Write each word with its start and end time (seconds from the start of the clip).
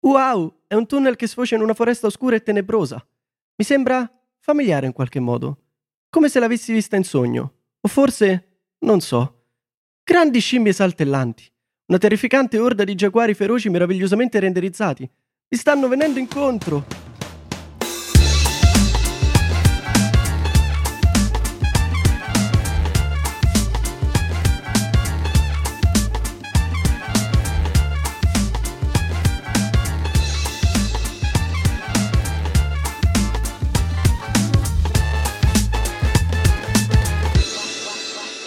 Wow, 0.00 0.62
è 0.66 0.74
un 0.74 0.86
tunnel 0.86 1.16
che 1.16 1.26
sfocia 1.26 1.56
in 1.56 1.62
una 1.62 1.74
foresta 1.74 2.06
oscura 2.06 2.34
e 2.34 2.42
tenebrosa. 2.42 3.06
Mi 3.56 3.64
sembra 3.64 4.10
familiare 4.38 4.86
in 4.86 4.92
qualche 4.92 5.20
modo, 5.20 5.58
come 6.08 6.30
se 6.30 6.40
l'avessi 6.40 6.72
vista 6.72 6.96
in 6.96 7.04
sogno, 7.04 7.54
o 7.80 7.88
forse, 7.88 8.62
non 8.80 9.00
so, 9.00 9.44
grandi 10.02 10.40
scimmie 10.40 10.72
saltellanti, 10.72 11.50
una 11.86 11.98
terrificante 11.98 12.58
orda 12.58 12.84
di 12.84 12.94
giaguari 12.94 13.34
feroci 13.34 13.68
meravigliosamente 13.68 14.40
renderizzati. 14.40 15.02
Mi 15.02 15.58
stanno 15.58 15.88
venendo 15.88 16.18
incontro. 16.18 17.09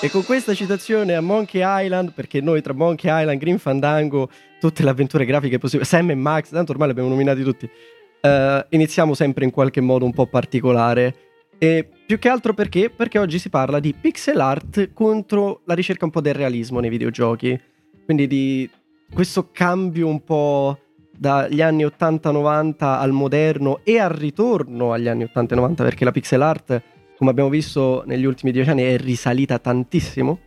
E 0.03 0.09
con 0.09 0.25
questa 0.25 0.53
citazione 0.53 1.15
a 1.15 1.21
Monkey 1.21 1.61
Island, 1.63 2.11
perché 2.11 2.41
noi 2.41 2.61
tra 2.61 2.73
Monkey 2.73 3.09
Island, 3.09 3.39
Green 3.39 3.57
Fandango, 3.57 4.29
tutte 4.59 4.83
le 4.83 4.89
avventure 4.89 5.23
grafiche 5.23 5.59
possibili, 5.59 5.87
Sam 5.87 6.09
e 6.09 6.15
Max, 6.15 6.49
tanto 6.49 6.73
ormai 6.73 6.87
li 6.87 6.91
abbiamo 6.91 7.09
nominati 7.09 7.41
tutti, 7.41 7.63
uh, 7.63 8.65
iniziamo 8.67 9.13
sempre 9.13 9.45
in 9.45 9.51
qualche 9.51 9.79
modo 9.79 10.03
un 10.03 10.11
po' 10.11 10.25
particolare. 10.25 11.15
E 11.57 11.87
più 12.05 12.19
che 12.19 12.27
altro 12.27 12.53
perché? 12.53 12.89
Perché 12.89 13.17
oggi 13.17 13.39
si 13.39 13.47
parla 13.47 13.79
di 13.79 13.93
pixel 13.93 14.41
art 14.41 14.91
contro 14.91 15.61
la 15.63 15.73
ricerca 15.73 16.03
un 16.03 16.11
po' 16.11 16.19
del 16.19 16.33
realismo 16.33 16.81
nei 16.81 16.89
videogiochi. 16.89 17.57
Quindi 18.03 18.27
di 18.27 18.69
questo 19.13 19.51
cambio 19.53 20.09
un 20.09 20.21
po' 20.21 20.79
dagli 21.17 21.61
anni 21.61 21.85
80-90 21.85 22.73
al 22.79 23.11
moderno 23.11 23.79
e 23.85 23.99
al 23.99 24.09
ritorno 24.09 24.91
agli 24.91 25.07
anni 25.07 25.23
80-90, 25.33 25.75
perché 25.75 26.03
la 26.03 26.11
pixel 26.11 26.41
art 26.41 26.81
come 27.23 27.31
abbiamo 27.31 27.49
visto 27.49 28.03
negli 28.05 28.25
ultimi 28.25 28.51
dieci 28.51 28.69
anni, 28.69 28.83
è 28.83 28.97
risalita 28.97 29.57
tantissimo. 29.57 30.39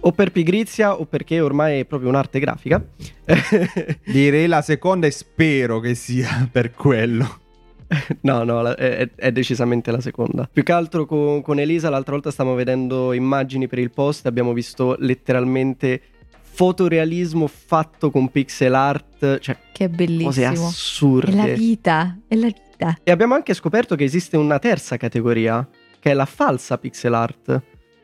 O 0.00 0.12
per 0.12 0.32
pigrizia 0.32 1.00
o 1.00 1.06
perché 1.06 1.40
ormai 1.40 1.80
è 1.80 1.84
proprio 1.86 2.10
un'arte 2.10 2.38
grafica. 2.40 2.84
Direi 4.04 4.46
la 4.46 4.60
seconda 4.60 5.06
e 5.06 5.10
spero 5.10 5.80
che 5.80 5.94
sia 5.94 6.46
per 6.52 6.72
quello. 6.72 7.40
No, 8.22 8.44
no, 8.44 8.66
è, 8.72 9.08
è, 9.14 9.30
decisamente 9.30 9.90
la 9.90 10.00
seconda. 10.00 10.48
Più 10.50 10.62
che 10.62 10.72
altro 10.72 11.06
con, 11.06 11.42
con 11.42 11.60
Elisa, 11.60 11.90
l'altra 11.90 12.12
volta 12.12 12.30
stavamo 12.30 12.56
vedendo 12.56 13.12
immagini 13.12 13.68
per 13.68 13.78
il 13.78 13.90
post, 13.90 14.26
abbiamo 14.26 14.52
visto 14.52 14.96
letteralmente 14.98 16.00
fotorealismo 16.42 17.46
fatto 17.46 18.10
con 18.10 18.30
pixel 18.30 18.74
art, 18.74 19.38
cioè 19.38 19.56
che 19.72 19.88
bellissimo. 19.88 20.28
Cose 20.28 20.44
assurde. 20.44 21.30
È 21.30 21.34
la 21.34 21.54
vita, 21.54 22.18
è 22.26 22.34
la 22.34 22.46
vita. 22.46 22.98
E 23.02 23.10
abbiamo 23.10 23.34
anche 23.34 23.54
scoperto 23.54 23.94
che 23.96 24.04
esiste 24.04 24.36
una 24.36 24.58
terza 24.58 24.96
categoria, 24.96 25.66
che 26.04 26.10
è 26.10 26.14
la 26.14 26.26
falsa 26.26 26.76
pixel 26.76 27.14
art. 27.14 27.62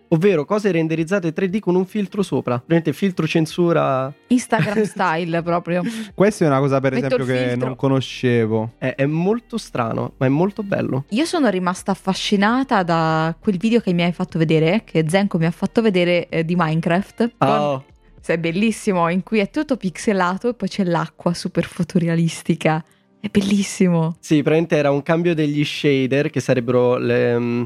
Ovvero 0.09 0.47
cose 0.47 0.73
renderizzate 0.73 1.34
3D 1.34 1.59
con 1.59 1.75
un 1.75 1.84
filtro 1.84 2.23
sopra. 2.23 2.55
Ovviamente 2.55 2.95
filtro 2.95 3.27
censura. 3.27 4.11
Instagram 4.29 4.84
style 4.89 5.42
proprio. 5.42 5.83
Questa 6.15 6.47
è 6.47 6.48
una 6.48 6.61
cosa, 6.61 6.81
per 6.81 6.95
Metto 6.95 7.17
esempio, 7.17 7.27
che 7.27 7.57
non 7.57 7.77
conoscevo. 7.77 8.73
È, 8.79 8.95
è, 8.95 9.05
molto 9.05 9.59
strano, 9.59 10.15
ma 10.17 10.25
è 10.25 10.31
molto 10.31 10.62
bello. 10.62 11.05
Io 11.11 11.27
sono 11.27 11.51
rimasta 11.51 11.91
affascinata 11.91 12.83
da 12.83 13.37
quel 13.39 13.59
video 13.59 13.81
che 13.81 13.92
mi 13.92 14.03
hai 14.03 14.12
fatto 14.12 14.39
vedere, 14.39 14.81
che 14.83 15.05
Zenko 15.07 15.37
mi 15.37 15.45
ha 15.45 15.51
fatto 15.51 15.83
vedere 15.83 16.27
eh, 16.31 16.42
di 16.42 16.55
Minecraft. 16.57 17.35
Oh. 17.37 17.47
Con... 17.47 17.83
È 18.25 18.39
bellissimo, 18.39 19.11
in 19.11 19.23
cui 19.23 19.41
è 19.41 19.51
tutto 19.51 19.77
pixelato 19.77 20.48
e 20.48 20.55
poi 20.55 20.69
c'è 20.69 20.85
l'acqua 20.85 21.35
super 21.35 21.67
fotorealistica. 21.67 22.83
È 23.20 23.29
bellissimo. 23.29 24.17
Sì, 24.20 24.37
praticamente 24.37 24.77
era 24.77 24.91
un 24.91 25.03
cambio 25.03 25.35
degli 25.35 25.62
shader 25.62 26.31
che 26.31 26.41
sarebbero 26.41 26.97
le 26.97 27.39
mm, 27.39 27.62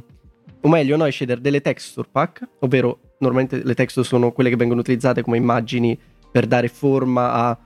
o 0.65 0.69
meglio 0.69 0.97
no, 0.97 1.07
i 1.07 1.13
shader 1.13 1.41
delle 1.41 1.61
texture 1.61 2.09
pack, 2.11 2.49
ovvero 2.61 2.99
normalmente 3.19 3.63
le 3.63 3.75
texture 3.75 4.07
sono 4.07 4.33
quelle 4.33 4.49
che 4.49 4.57
vengono 4.57 4.81
utilizzate 4.81 5.23
come 5.23 5.37
immagini 5.37 5.99
per 6.31 6.47
dare 6.47 6.69
forma 6.69 7.33
a 7.33 7.59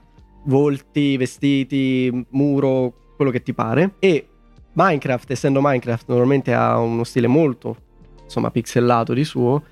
volti, 0.45 1.17
vestiti, 1.17 2.27
muro, 2.31 3.13
quello 3.17 3.31
che 3.31 3.43
ti 3.43 3.55
pare. 3.55 3.95
E 4.01 4.29
Minecraft, 4.73 5.31
essendo 5.31 5.61
Minecraft, 5.63 6.09
normalmente 6.09 6.53
ha 6.53 6.77
uno 6.79 7.05
stile 7.05 7.29
molto, 7.29 7.77
insomma, 8.25 8.51
pixelato 8.51 9.15
di 9.15 9.25
suo, 9.25 9.63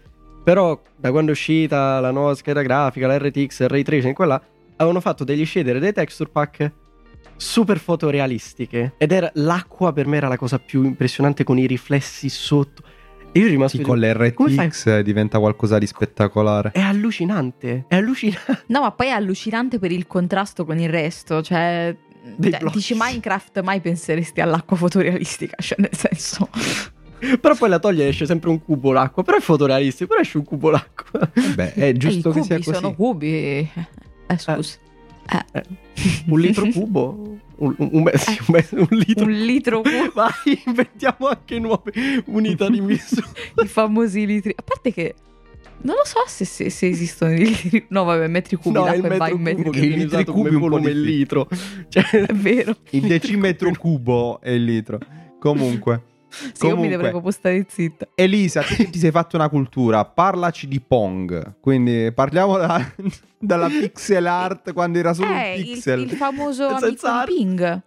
però 0.44 0.81
da 0.97 1.10
quando 1.10 1.32
è 1.32 1.34
uscita 1.34 1.98
la 1.98 2.12
nuova 2.12 2.34
scheda 2.37 2.62
grafica, 2.62 3.08
la 3.08 3.19
RTX, 3.19 3.60
il 3.60 3.69
Ray 3.69 3.82
Tracing, 3.82 4.14
quella, 4.14 4.41
avevano 4.76 5.00
fatto 5.00 5.25
degli 5.25 5.44
shader 5.44 5.76
e 5.76 5.81
dei 5.81 5.93
texture 5.93 6.31
pack 6.31 6.72
super 7.34 7.78
fotorealistiche. 7.78 8.94
Ed 8.98 9.10
era 9.10 9.28
l'acqua 9.34 9.93
per 9.93 10.06
me 10.06 10.19
era 10.19 10.28
la 10.28 10.37
cosa 10.37 10.60
più 10.60 10.84
impressionante 10.84 11.43
con 11.43 11.58
i 11.58 11.66
riflessi 11.66 12.28
sotto. 12.28 12.82
Io 13.38 13.47
rimasto 13.48 13.76
sì, 13.76 13.82
con 13.82 13.98
l'RTX 13.98 15.00
diventa 15.00 15.38
qualcosa 15.38 15.78
di 15.78 15.86
spettacolare. 15.86 16.70
È 16.72 16.80
allucinante, 16.80 17.84
è 17.88 17.97
allucinante. 17.97 18.64
No, 18.66 18.80
ma 18.80 18.91
poi 18.92 19.08
è 19.08 19.10
allucinante 19.10 19.78
per 19.78 19.92
il 19.92 20.06
contrasto 20.06 20.64
con 20.64 20.78
il 20.78 20.88
resto, 20.88 21.42
cioè 21.42 21.94
cioè, 22.41 22.60
dici 22.72 22.94
Minecraft, 22.96 23.62
mai 23.62 23.80
penseresti 23.80 24.41
all'acqua 24.41 24.76
fotorealistica, 24.76 25.56
cioè 25.62 25.78
nel 25.80 25.94
senso. 25.94 26.48
però 27.41 27.54
poi 27.54 27.69
la 27.69 27.78
toglie 27.78 28.04
e 28.04 28.08
esce 28.08 28.26
sempre 28.26 28.50
un 28.50 28.62
cubo 28.62 28.92
l'acqua. 28.92 29.22
Però 29.22 29.36
è 29.36 29.41
fotorealistico, 29.41 30.08
però 30.08 30.20
esce 30.20 30.38
un 30.38 30.44
cubo 30.44 30.70
l'acqua. 30.70 31.30
Beh, 31.54 31.75
è 31.75 31.92
giusto 31.92 32.30
eh, 32.30 32.32
che 32.34 32.42
sia 32.42 32.56
così. 32.56 32.75
sono 32.75 32.94
cubi. 32.94 33.28
Eh, 33.28 34.38
scusa. 34.38 34.78
Eh. 35.30 35.44
Eh. 35.52 35.62
Un 36.26 36.41
litro 36.41 36.66
cubo? 36.69 37.38
Un, 37.59 37.75
un, 37.78 38.11
sì, 38.15 38.39
un, 38.50 38.87
litro. 38.91 39.25
Un 39.25 39.33
litro 39.33 39.83
cubo. 39.83 40.12
Vai, 40.15 40.62
inventiamo 40.67 41.28
anche 41.28 41.59
nuove 41.59 41.93
unità 42.27 42.69
di 42.69 42.81
misura. 42.81 43.27
I 43.62 43.67
famosi 43.67 44.27
litri. 44.27 44.53
A 44.55 44.62
parte 44.62 44.93
che 44.93 45.15
non 45.83 45.97
lo 45.97 46.05
so 46.05 46.22
se, 46.27 46.44
se, 46.44 46.69
se 46.71 46.89
esistono 46.89 47.33
i 47.33 47.39
litri. 47.39 47.87
No, 47.89 48.05
vabbè, 48.05 48.27
metri 48.28 48.56
cubi 48.56 48.75
no, 48.75 48.84
d'acqua 48.84 49.09
e 49.09 49.17
vai 49.17 49.33
in 49.33 49.41
metri 49.41 49.65
cubi. 49.65 49.78
Il 49.78 49.94
litri 49.94 50.25
cubi 50.25 50.55
un 50.55 50.61
po' 50.61 50.69
come 50.69 50.91
il 50.91 51.00
litro. 51.00 51.49
Cioè, 51.89 52.27
è 52.27 52.34
vero. 52.34 52.77
Il 52.91 53.06
decimetro 53.06 53.71
cubo 53.78 54.41
è 54.41 54.50
il 54.50 54.65
litro. 54.65 54.99
Comunque. 55.38 56.15
Sì, 56.36 56.52
Comunque, 56.58 56.69
io 56.69 56.76
mi 56.76 56.88
dovrei 56.92 57.10
proprio 57.10 57.32
stare 57.32 57.64
zitta. 57.69 58.08
Elisa, 58.14 58.62
tu 58.62 58.88
ti 58.91 58.98
sei 58.98 59.10
fatto 59.10 59.36
una 59.36 59.48
cultura, 59.48 60.04
parlaci 60.04 60.69
di 60.69 60.80
Pong. 60.80 61.56
Quindi 61.60 62.12
parliamo 62.12 62.58
da, 62.58 62.84
dalla 63.38 63.69
pixel 63.69 64.26
art 64.26 64.72
quando 64.72 64.98
era 64.98 65.14
solo 65.14 65.30
eh, 65.30 65.56
un 65.56 65.62
pixel. 65.62 66.00
Il, 66.00 66.10
il 66.10 66.16
famoso 66.16 66.66
amico 66.66 67.08
Ping. 67.25 67.82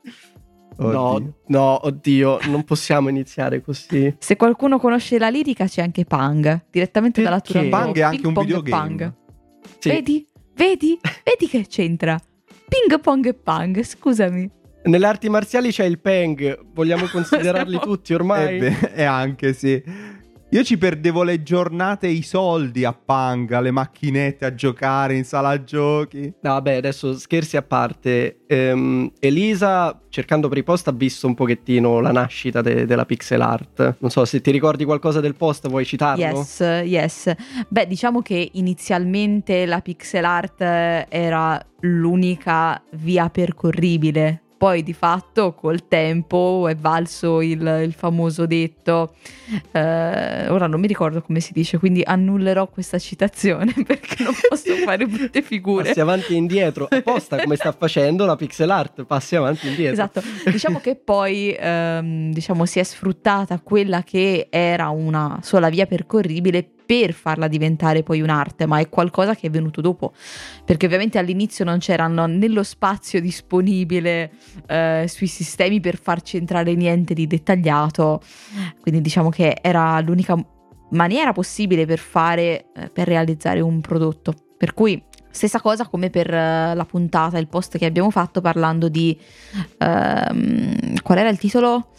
No, 0.77 1.33
no, 1.47 1.85
oddio, 1.85 2.39
non 2.45 2.63
possiamo 2.63 3.09
iniziare 3.09 3.61
così. 3.61 4.15
Se 4.17 4.37
qualcuno 4.37 4.79
conosce 4.79 5.19
la 5.19 5.29
lirica 5.29 5.65
c'è 5.65 5.81
anche 5.81 6.05
Pang, 6.05 6.67
direttamente 6.71 7.21
dalla 7.21 7.41
tua 7.41 7.61
Pang 7.65 7.95
è 7.95 8.01
anche 8.01 8.25
un 8.25 8.33
videogame. 8.33 8.69
Pang. 8.69 9.13
Sì. 9.77 9.89
Vedi? 9.89 10.27
Vedi? 10.55 10.97
Vedi 11.23 11.47
che 11.47 11.67
c'entra? 11.67 12.17
Ping 12.67 12.99
pong 13.01 13.25
e 13.25 13.33
Pang, 13.33 13.81
scusami. 13.81 14.49
Nelle 14.81 15.05
arti 15.05 15.29
marziali 15.29 15.71
c'è 15.71 15.85
il 15.85 15.99
Peng, 15.99 16.59
vogliamo 16.73 17.05
considerarli 17.11 17.79
tutti 17.79 18.13
ormai? 18.13 18.55
E, 18.55 18.59
beh, 18.59 18.91
e 18.95 19.03
anche 19.03 19.53
sì. 19.53 19.83
Io 20.51 20.63
ci 20.63 20.79
perdevo 20.79 21.21
le 21.21 21.43
giornate 21.43 22.07
e 22.07 22.11
i 22.11 22.23
soldi 22.23 22.83
a 22.83 22.91
Panga, 22.91 23.59
le 23.59 23.69
macchinette 23.69 24.45
a 24.45 24.55
giocare 24.55 25.15
in 25.15 25.23
sala 25.23 25.63
giochi. 25.63 26.21
No, 26.41 26.53
vabbè, 26.53 26.77
adesso 26.77 27.15
scherzi 27.19 27.55
a 27.55 27.61
parte. 27.61 28.39
Ehm, 28.47 29.11
Elisa, 29.19 30.01
cercando 30.09 30.47
per 30.47 30.57
i 30.57 30.63
post, 30.63 30.87
ha 30.87 30.91
visto 30.91 31.27
un 31.27 31.35
pochettino 31.35 31.99
la 31.99 32.11
nascita 32.11 32.61
de- 32.61 32.87
della 32.87 33.05
pixel 33.05 33.41
art. 33.41 33.97
Non 33.99 34.09
so 34.09 34.25
se 34.25 34.41
ti 34.41 34.49
ricordi 34.49 34.85
qualcosa 34.85 35.19
del 35.19 35.35
post, 35.35 35.67
vuoi 35.69 35.85
citarlo? 35.85 36.23
Yes, 36.23 36.59
yes. 36.83 37.31
Beh, 37.67 37.85
diciamo 37.85 38.23
che 38.23 38.49
inizialmente 38.53 39.67
la 39.67 39.81
pixel 39.81 40.25
art 40.25 40.61
era 40.61 41.63
l'unica 41.81 42.81
via 42.93 43.29
percorribile 43.29 44.45
poi 44.59 44.83
di 44.83 44.91
fatto 44.91 45.53
col 45.53 45.87
tempo 45.87 46.67
è 46.67 46.75
valso 46.75 47.39
il, 47.39 47.61
il 47.81 47.93
famoso 47.93 48.45
detto, 48.45 49.15
eh, 49.71 50.49
ora 50.49 50.67
non 50.67 50.81
mi 50.81 50.87
ricordo 50.87 51.21
come 51.21 51.39
si 51.39 51.53
dice, 51.53 51.77
quindi 51.77 52.03
annullerò 52.05 52.67
questa 52.67 52.99
citazione 52.99 53.71
perché 53.87 54.21
non 54.21 54.33
posso 54.49 54.75
fare 54.75 55.07
brutte 55.07 55.41
figure. 55.41 55.85
Passi 55.85 56.01
avanti 56.01 56.33
e 56.33 56.35
indietro, 56.35 56.87
apposta 56.89 57.41
come 57.41 57.55
sta 57.55 57.71
facendo 57.71 58.25
la 58.25 58.35
pixel 58.35 58.69
art, 58.69 59.05
passi 59.05 59.37
avanti 59.37 59.67
e 59.67 59.69
indietro. 59.69 59.93
Esatto, 59.93 60.21
diciamo 60.51 60.81
che 60.81 60.97
poi 60.97 61.55
ehm, 61.57 62.33
diciamo, 62.33 62.65
si 62.65 62.79
è 62.79 62.83
sfruttata 62.83 63.61
quella 63.61 64.03
che 64.03 64.47
era 64.49 64.89
una 64.89 65.39
sola 65.41 65.69
via 65.69 65.85
percorribile 65.85 66.71
per 66.89 67.13
farla 67.13 67.47
diventare 67.47 68.01
poi 68.01 68.19
un'arte, 68.19 68.65
ma 68.65 68.79
è 68.79 68.89
qualcosa 68.89 69.35
che 69.35 69.45
è 69.45 69.49
venuto 69.51 69.79
dopo, 69.79 70.11
perché 70.65 70.87
ovviamente 70.87 71.19
all'inizio 71.19 71.63
non 71.63 71.77
c'erano 71.77 72.25
nello 72.25 72.63
spazio 72.63 73.21
disponibile 73.21 74.31
eh, 74.65 75.05
sui 75.07 75.27
sistemi 75.27 75.79
per 75.81 75.99
farci 75.99 76.37
entrare 76.37 76.73
niente 76.73 77.13
di 77.13 77.27
dettagliato, 77.27 78.21
quindi 78.81 79.01
diciamo 79.01 79.29
che 79.29 79.59
era 79.61 79.99
l'unica 79.99 80.35
maniera 80.89 81.31
possibile 81.31 81.85
per 81.85 81.99
fare, 81.99 82.71
eh, 82.75 82.89
per 82.89 83.07
realizzare 83.07 83.59
un 83.59 83.81
prodotto. 83.81 84.33
Per 84.57 84.73
cui 84.73 85.01
Stessa 85.31 85.61
cosa 85.61 85.87
come 85.87 86.09
per 86.09 86.33
eh, 86.33 86.73
la 86.73 86.85
puntata, 86.85 87.37
il 87.37 87.47
post 87.47 87.77
che 87.77 87.85
abbiamo 87.85 88.09
fatto 88.09 88.41
parlando 88.41 88.89
di... 88.89 89.15
ehm, 89.77 91.01
qual 91.03 91.19
era 91.19 91.29
il 91.29 91.37
titolo? 91.37 91.89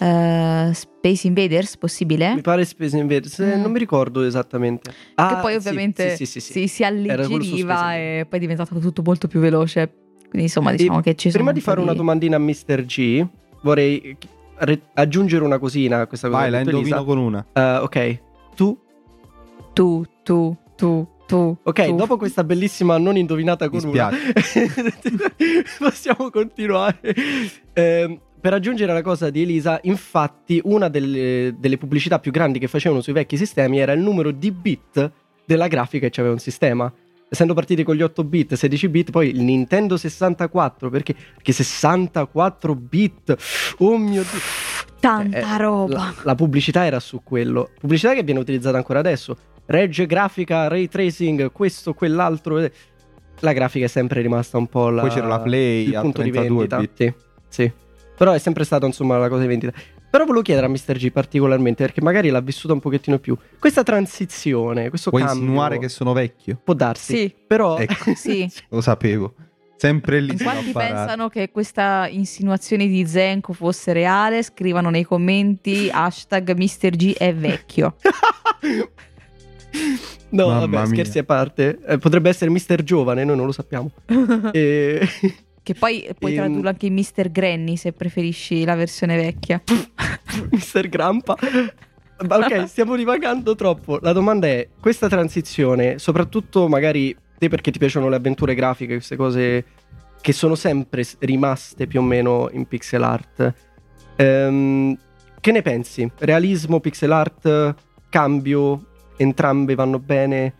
Eh, 0.00 0.72
Space 1.04 1.26
Invaders, 1.26 1.76
possibile? 1.76 2.34
Mi 2.34 2.40
pare 2.40 2.64
Space 2.64 2.96
Invaders, 2.96 3.38
eh, 3.40 3.56
Mm. 3.58 3.60
non 3.60 3.72
mi 3.72 3.78
ricordo 3.78 4.22
esattamente. 4.22 4.90
che 4.90 4.96
Ah, 5.16 5.36
poi 5.36 5.50
sì, 5.52 5.58
ovviamente 5.58 6.16
sì, 6.16 6.24
sì, 6.24 6.40
sì, 6.40 6.52
sì. 6.52 6.66
si, 6.68 6.82
alleggeriva 6.82 7.94
e 7.94 8.24
poi 8.26 8.38
è 8.38 8.40
diventato 8.40 8.78
tutto 8.78 9.02
molto 9.04 9.28
più 9.28 9.38
veloce. 9.38 9.92
Quindi 10.30 10.44
insomma 10.48 10.72
E 10.72 10.76
diciamo 10.76 11.00
che 11.02 11.14
ci 11.14 11.28
sono... 11.30 11.42
Prima 11.44 11.52
di 11.52 11.60
fare 11.60 11.80
una 11.80 11.92
domandina 11.92 12.36
a 12.36 12.38
Mr. 12.38 12.86
G, 12.86 13.26
vorrei 13.60 14.16
re- 14.56 14.80
aggiungere 14.94 15.44
una 15.44 15.58
cosina 15.58 16.00
a 16.00 16.06
questa 16.06 16.28
cosa. 16.28 16.40
Vai, 16.40 16.50
che 16.50 16.56
la 16.56 16.62
indovino 16.62 17.04
con 17.04 17.18
una. 17.18 17.46
Eh, 17.52 17.76
ok, 17.76 18.20
tu 18.56 18.78
Tu, 19.74 20.04
tu, 20.22 20.56
tu, 20.74 21.06
tu. 21.26 21.56
Ok, 21.64 21.84
tu. 21.84 21.96
dopo 21.96 22.16
questa 22.16 22.42
bellissima 22.44 22.96
non 22.96 23.18
indovinata 23.18 23.68
con 23.68 23.80
Mi 23.84 23.90
una, 23.90 24.08
possiamo 25.78 26.30
continuare. 26.30 26.98
Ehm, 27.74 28.18
per 28.44 28.52
aggiungere 28.52 28.92
la 28.92 29.00
cosa 29.00 29.30
di 29.30 29.40
Elisa, 29.40 29.80
infatti, 29.84 30.60
una 30.64 30.90
delle, 30.90 31.54
delle 31.58 31.78
pubblicità 31.78 32.18
più 32.18 32.30
grandi 32.30 32.58
che 32.58 32.68
facevano 32.68 33.00
sui 33.00 33.14
vecchi 33.14 33.38
sistemi 33.38 33.78
era 33.78 33.92
il 33.92 34.00
numero 34.00 34.32
di 34.32 34.50
bit 34.50 35.10
della 35.46 35.66
grafica 35.66 36.08
che 36.08 36.12
c'aveva 36.12 36.34
un 36.34 36.40
sistema. 36.40 36.92
Essendo 37.26 37.54
partiti 37.54 37.84
con 37.84 37.94
gli 37.94 38.02
8 38.02 38.22
bit, 38.22 38.52
16 38.52 38.88
bit, 38.88 39.10
poi 39.12 39.30
il 39.30 39.40
Nintendo 39.40 39.96
64, 39.96 40.90
perché, 40.90 41.14
perché 41.14 41.52
64 41.52 42.74
bit, 42.74 43.34
oh 43.78 43.96
mio 43.96 44.20
dio, 44.20 44.40
Tanta 45.00 45.54
eh, 45.54 45.56
roba. 45.56 45.94
la, 45.94 46.14
la 46.22 46.34
pubblicità 46.34 46.84
era 46.84 47.00
su 47.00 47.22
quello. 47.24 47.70
Pubblicità 47.80 48.12
che 48.12 48.24
viene 48.24 48.40
utilizzata 48.40 48.76
ancora 48.76 48.98
adesso. 48.98 49.38
Regge 49.64 50.04
grafica, 50.04 50.68
ray 50.68 50.86
tracing, 50.86 51.50
questo, 51.50 51.94
quell'altro. 51.94 52.58
eh. 52.58 52.70
La 53.40 53.54
grafica 53.54 53.86
è 53.86 53.88
sempre 53.88 54.20
rimasta 54.20 54.58
un 54.58 54.66
po' 54.66 54.90
la, 54.90 55.00
Poi 55.00 55.10
c'era 55.10 55.28
la 55.28 55.40
Play 55.40 55.86
il 55.88 55.96
a 55.96 56.02
punto 56.02 56.20
di 56.20 56.30
32 56.30 56.66
vendita. 56.66 56.78
bit. 56.78 56.94
Sì, 56.94 57.14
sì. 57.48 57.72
Però 58.16 58.32
è 58.32 58.38
sempre 58.38 58.64
stata 58.64 58.86
insomma 58.86 59.18
la 59.18 59.28
cosa 59.28 59.42
di 59.42 59.48
vendita. 59.48 59.72
Però 60.10 60.24
volevo 60.24 60.42
chiedere 60.42 60.66
a 60.66 60.68
Mr. 60.68 60.96
G 60.96 61.10
particolarmente, 61.10 61.84
perché 61.84 62.00
magari 62.00 62.28
l'ha 62.30 62.40
vissuta 62.40 62.72
un 62.72 62.80
pochettino 62.80 63.18
più. 63.18 63.36
Questa 63.58 63.82
transizione, 63.82 64.88
questo 64.88 65.10
Puoi 65.10 65.22
cambio. 65.22 65.40
insinuare 65.40 65.78
che 65.78 65.88
sono 65.88 66.12
vecchio? 66.12 66.60
Può 66.62 66.74
darsi. 66.74 67.16
Sì, 67.16 67.34
Però... 67.46 67.78
Ecco. 67.78 68.14
sì. 68.16 68.48
Lo 68.68 68.80
sapevo. 68.80 69.34
Sempre 69.76 70.20
lì. 70.20 70.38
Quanti 70.38 70.70
pensano 70.70 71.28
che 71.28 71.50
questa 71.50 72.06
insinuazione 72.08 72.86
di 72.86 73.04
Zenko 73.06 73.52
fosse 73.52 73.92
reale? 73.92 74.42
Scrivano 74.42 74.88
nei 74.88 75.02
commenti 75.02 75.90
hashtag 75.92 76.54
MrG 76.56 77.16
è 77.16 77.34
vecchio. 77.34 77.96
No, 80.30 80.46
Mamma 80.46 80.60
vabbè, 80.60 80.76
mia. 80.76 80.86
scherzi 80.86 81.18
a 81.18 81.24
parte. 81.24 81.78
Eh, 81.86 81.98
potrebbe 81.98 82.28
essere 82.28 82.50
Mr. 82.50 82.82
Giovane, 82.84 83.24
noi 83.24 83.36
non 83.36 83.46
lo 83.46 83.52
sappiamo. 83.52 83.90
E... 84.52 85.08
che 85.64 85.74
poi 85.74 86.06
puoi 86.16 86.30
Ehm. 86.32 86.36
tradurlo 86.38 86.68
anche 86.68 86.86
in 86.86 86.94
Mr. 86.94 87.32
Granny 87.32 87.76
se 87.76 87.92
preferisci 87.92 88.64
la 88.64 88.76
versione 88.76 89.16
vecchia. 89.16 89.60
Mr. 90.52 90.88
Grampa. 90.88 91.36
Ma 92.28 92.36
ok, 92.36 92.66
stiamo 92.68 92.94
divagando 92.94 93.56
troppo. 93.56 93.98
La 94.00 94.12
domanda 94.12 94.46
è: 94.46 94.68
questa 94.78 95.08
transizione, 95.08 95.98
soprattutto 95.98 96.68
magari 96.68 97.16
te 97.38 97.48
perché 97.48 97.72
ti 97.72 97.78
piacciono 97.78 98.08
le 98.08 98.16
avventure 98.16 98.54
grafiche, 98.54 98.94
queste 98.94 99.16
cose 99.16 99.64
che 100.20 100.32
sono 100.32 100.54
sempre 100.54 101.04
rimaste 101.20 101.86
più 101.88 102.00
o 102.00 102.02
meno 102.02 102.48
in 102.52 102.66
pixel 102.66 103.02
art. 103.02 103.52
ehm, 104.16 104.96
che 105.40 105.52
ne 105.52 105.60
pensi? 105.62 106.10
Realismo, 106.18 106.80
pixel 106.80 107.10
art, 107.12 107.74
cambio, 108.08 108.84
entrambe 109.16 109.74
vanno 109.74 109.98
bene? 109.98 110.54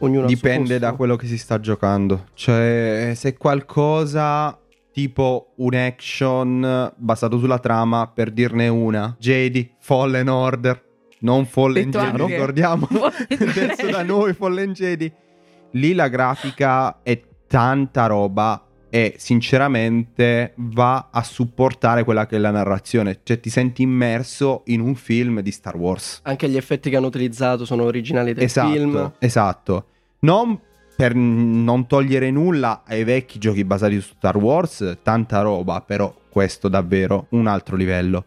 Ognuno 0.00 0.26
Dipende 0.26 0.78
da 0.78 0.92
quello 0.92 1.16
che 1.16 1.26
si 1.26 1.38
sta 1.38 1.58
giocando. 1.58 2.26
Cioè, 2.34 3.12
se 3.14 3.36
qualcosa 3.36 4.56
tipo 4.92 5.52
un 5.56 5.74
action 5.74 6.92
basato 6.96 7.38
sulla 7.38 7.58
trama, 7.58 8.10
per 8.12 8.30
dirne 8.30 8.68
una, 8.68 9.14
Jedi, 9.18 9.74
Fallen 9.78 10.28
Order, 10.28 10.82
non 11.20 11.46
Fallen 11.46 11.90
Detto 11.90 12.04
Jedi, 12.04 12.20
anche. 12.20 12.34
ricordiamo. 12.34 12.88
Detto 13.28 13.90
da 13.90 14.02
noi, 14.02 14.34
Fallen 14.34 14.72
Jedi. 14.72 15.12
Lì 15.72 15.92
la 15.94 16.08
grafica 16.08 17.02
è 17.02 17.20
tanta 17.46 18.06
roba 18.06 18.62
e 18.90 19.14
sinceramente 19.18 20.52
va 20.56 21.08
a 21.10 21.22
supportare 21.22 22.04
quella 22.04 22.26
che 22.26 22.36
è 22.36 22.38
la 22.38 22.50
narrazione. 22.50 23.20
Cioè, 23.22 23.40
ti 23.40 23.50
senti 23.50 23.82
immerso 23.82 24.62
in 24.66 24.80
un 24.80 24.94
film 24.94 25.40
di 25.40 25.50
Star 25.50 25.76
Wars. 25.76 26.20
Anche 26.22 26.48
gli 26.48 26.56
effetti 26.56 26.90
che 26.90 26.96
hanno 26.96 27.06
utilizzato 27.06 27.64
sono 27.64 27.84
originali 27.84 28.32
del 28.32 28.44
esatto, 28.44 28.70
film. 28.70 29.12
Esatto. 29.18 29.86
Non 30.20 30.58
per 30.96 31.14
non 31.14 31.86
togliere 31.86 32.28
nulla 32.32 32.82
ai 32.84 33.04
vecchi 33.04 33.38
giochi 33.38 33.64
basati 33.64 34.00
su 34.00 34.14
Star 34.16 34.36
Wars, 34.36 34.98
tanta 35.04 35.40
roba, 35.42 35.80
però 35.80 36.12
questo 36.28 36.66
davvero 36.66 37.26
un 37.30 37.46
altro 37.46 37.76
livello. 37.76 38.24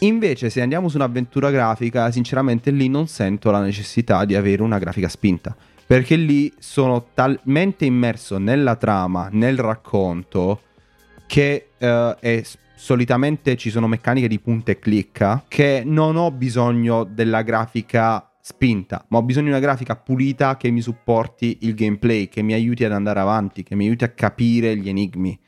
Invece, 0.00 0.50
se 0.50 0.60
andiamo 0.60 0.88
su 0.88 0.96
un'avventura 0.96 1.50
grafica, 1.50 2.10
sinceramente 2.10 2.70
lì 2.70 2.88
non 2.88 3.06
sento 3.06 3.50
la 3.50 3.60
necessità 3.60 4.26
di 4.26 4.34
avere 4.34 4.60
una 4.60 4.78
grafica 4.78 5.08
spinta. 5.08 5.56
Perché 5.86 6.16
lì 6.16 6.52
sono 6.58 7.08
talmente 7.12 7.84
immerso 7.84 8.38
nella 8.38 8.76
trama, 8.76 9.28
nel 9.30 9.58
racconto, 9.58 10.62
che 11.26 11.68
eh, 11.76 12.16
è- 12.20 12.42
solitamente 12.74 13.56
ci 13.56 13.70
sono 13.70 13.86
meccaniche 13.86 14.28
di 14.28 14.38
punta 14.38 14.72
e 14.72 14.78
clicca, 14.78 15.44
che 15.46 15.82
non 15.84 16.16
ho 16.16 16.30
bisogno 16.30 17.04
della 17.04 17.42
grafica 17.42 18.30
spinta, 18.40 19.04
ma 19.08 19.18
ho 19.18 19.22
bisogno 19.22 19.46
di 19.46 19.52
una 19.52 19.60
grafica 19.60 19.96
pulita 19.96 20.56
che 20.58 20.70
mi 20.70 20.82
supporti 20.82 21.58
il 21.62 21.74
gameplay, 21.74 22.28
che 22.28 22.42
mi 22.42 22.52
aiuti 22.52 22.84
ad 22.84 22.92
andare 22.92 23.20
avanti, 23.20 23.62
che 23.62 23.74
mi 23.74 23.86
aiuti 23.86 24.04
a 24.04 24.10
capire 24.10 24.76
gli 24.76 24.88
enigmi. 24.88 25.38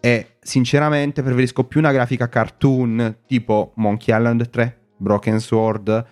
E 0.00 0.36
sinceramente 0.40 1.22
preferisco 1.22 1.64
più 1.64 1.78
una 1.78 1.92
grafica 1.92 2.28
cartoon 2.28 3.18
tipo 3.26 3.72
Monkey 3.76 4.16
Island 4.16 4.50
3, 4.50 4.78
Broken 4.96 5.38
Sword 5.38 6.06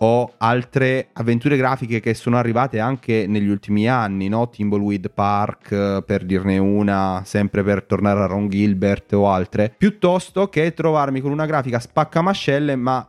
o 0.00 0.34
altre 0.38 1.08
avventure 1.14 1.56
grafiche 1.56 2.00
che 2.00 2.14
sono 2.14 2.36
arrivate 2.36 2.78
anche 2.78 3.26
negli 3.26 3.48
ultimi 3.48 3.88
anni, 3.88 4.28
no? 4.28 4.48
Timbleweed 4.48 5.10
Park 5.10 5.72
eh, 5.72 6.02
per 6.06 6.24
dirne 6.24 6.58
una, 6.58 7.22
sempre 7.24 7.62
per 7.62 7.82
tornare 7.82 8.20
a 8.20 8.26
Ron 8.26 8.48
Gilbert 8.48 9.12
o 9.14 9.28
altre, 9.30 9.74
piuttosto 9.76 10.48
che 10.48 10.72
trovarmi 10.74 11.20
con 11.20 11.32
una 11.32 11.46
grafica 11.46 11.78
spaccamascelle 11.78 12.76
ma 12.76 13.08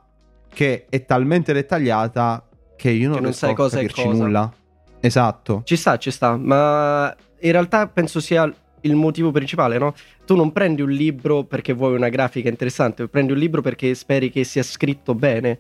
che 0.52 0.86
è 0.90 1.06
talmente 1.06 1.54
dettagliata 1.54 2.48
che 2.76 2.90
io 2.90 3.08
non, 3.10 3.18
Che 3.18 3.24
non 3.24 3.34
sai 3.34 3.54
cosa 3.54 3.76
capirci 3.78 4.04
cosa. 4.04 4.24
nulla. 4.24 4.54
Esatto. 5.00 5.62
Ci 5.66 5.76
sta, 5.76 5.98
ci 5.98 6.12
sta, 6.12 6.36
ma 6.38 7.16
in 7.42 7.52
realtà 7.52 7.88
penso 7.88 8.20
sia 8.20 8.52
il 8.82 8.96
motivo 8.96 9.32
principale, 9.32 9.78
no? 9.78 9.94
Tu 10.26 10.36
non 10.36 10.52
prendi 10.52 10.82
un 10.82 10.90
libro 10.90 11.44
perché 11.44 11.74
vuoi 11.74 11.96
una 11.96 12.10
grafica 12.10 12.50
interessante, 12.50 13.08
prendi 13.08 13.34
un 13.34 13.38
libro 13.38 13.62
perché 13.62 13.94
speri 13.94 14.30
che 14.32 14.44
sia 14.44 14.64
scritto 14.64 15.14
bene, 15.16 15.60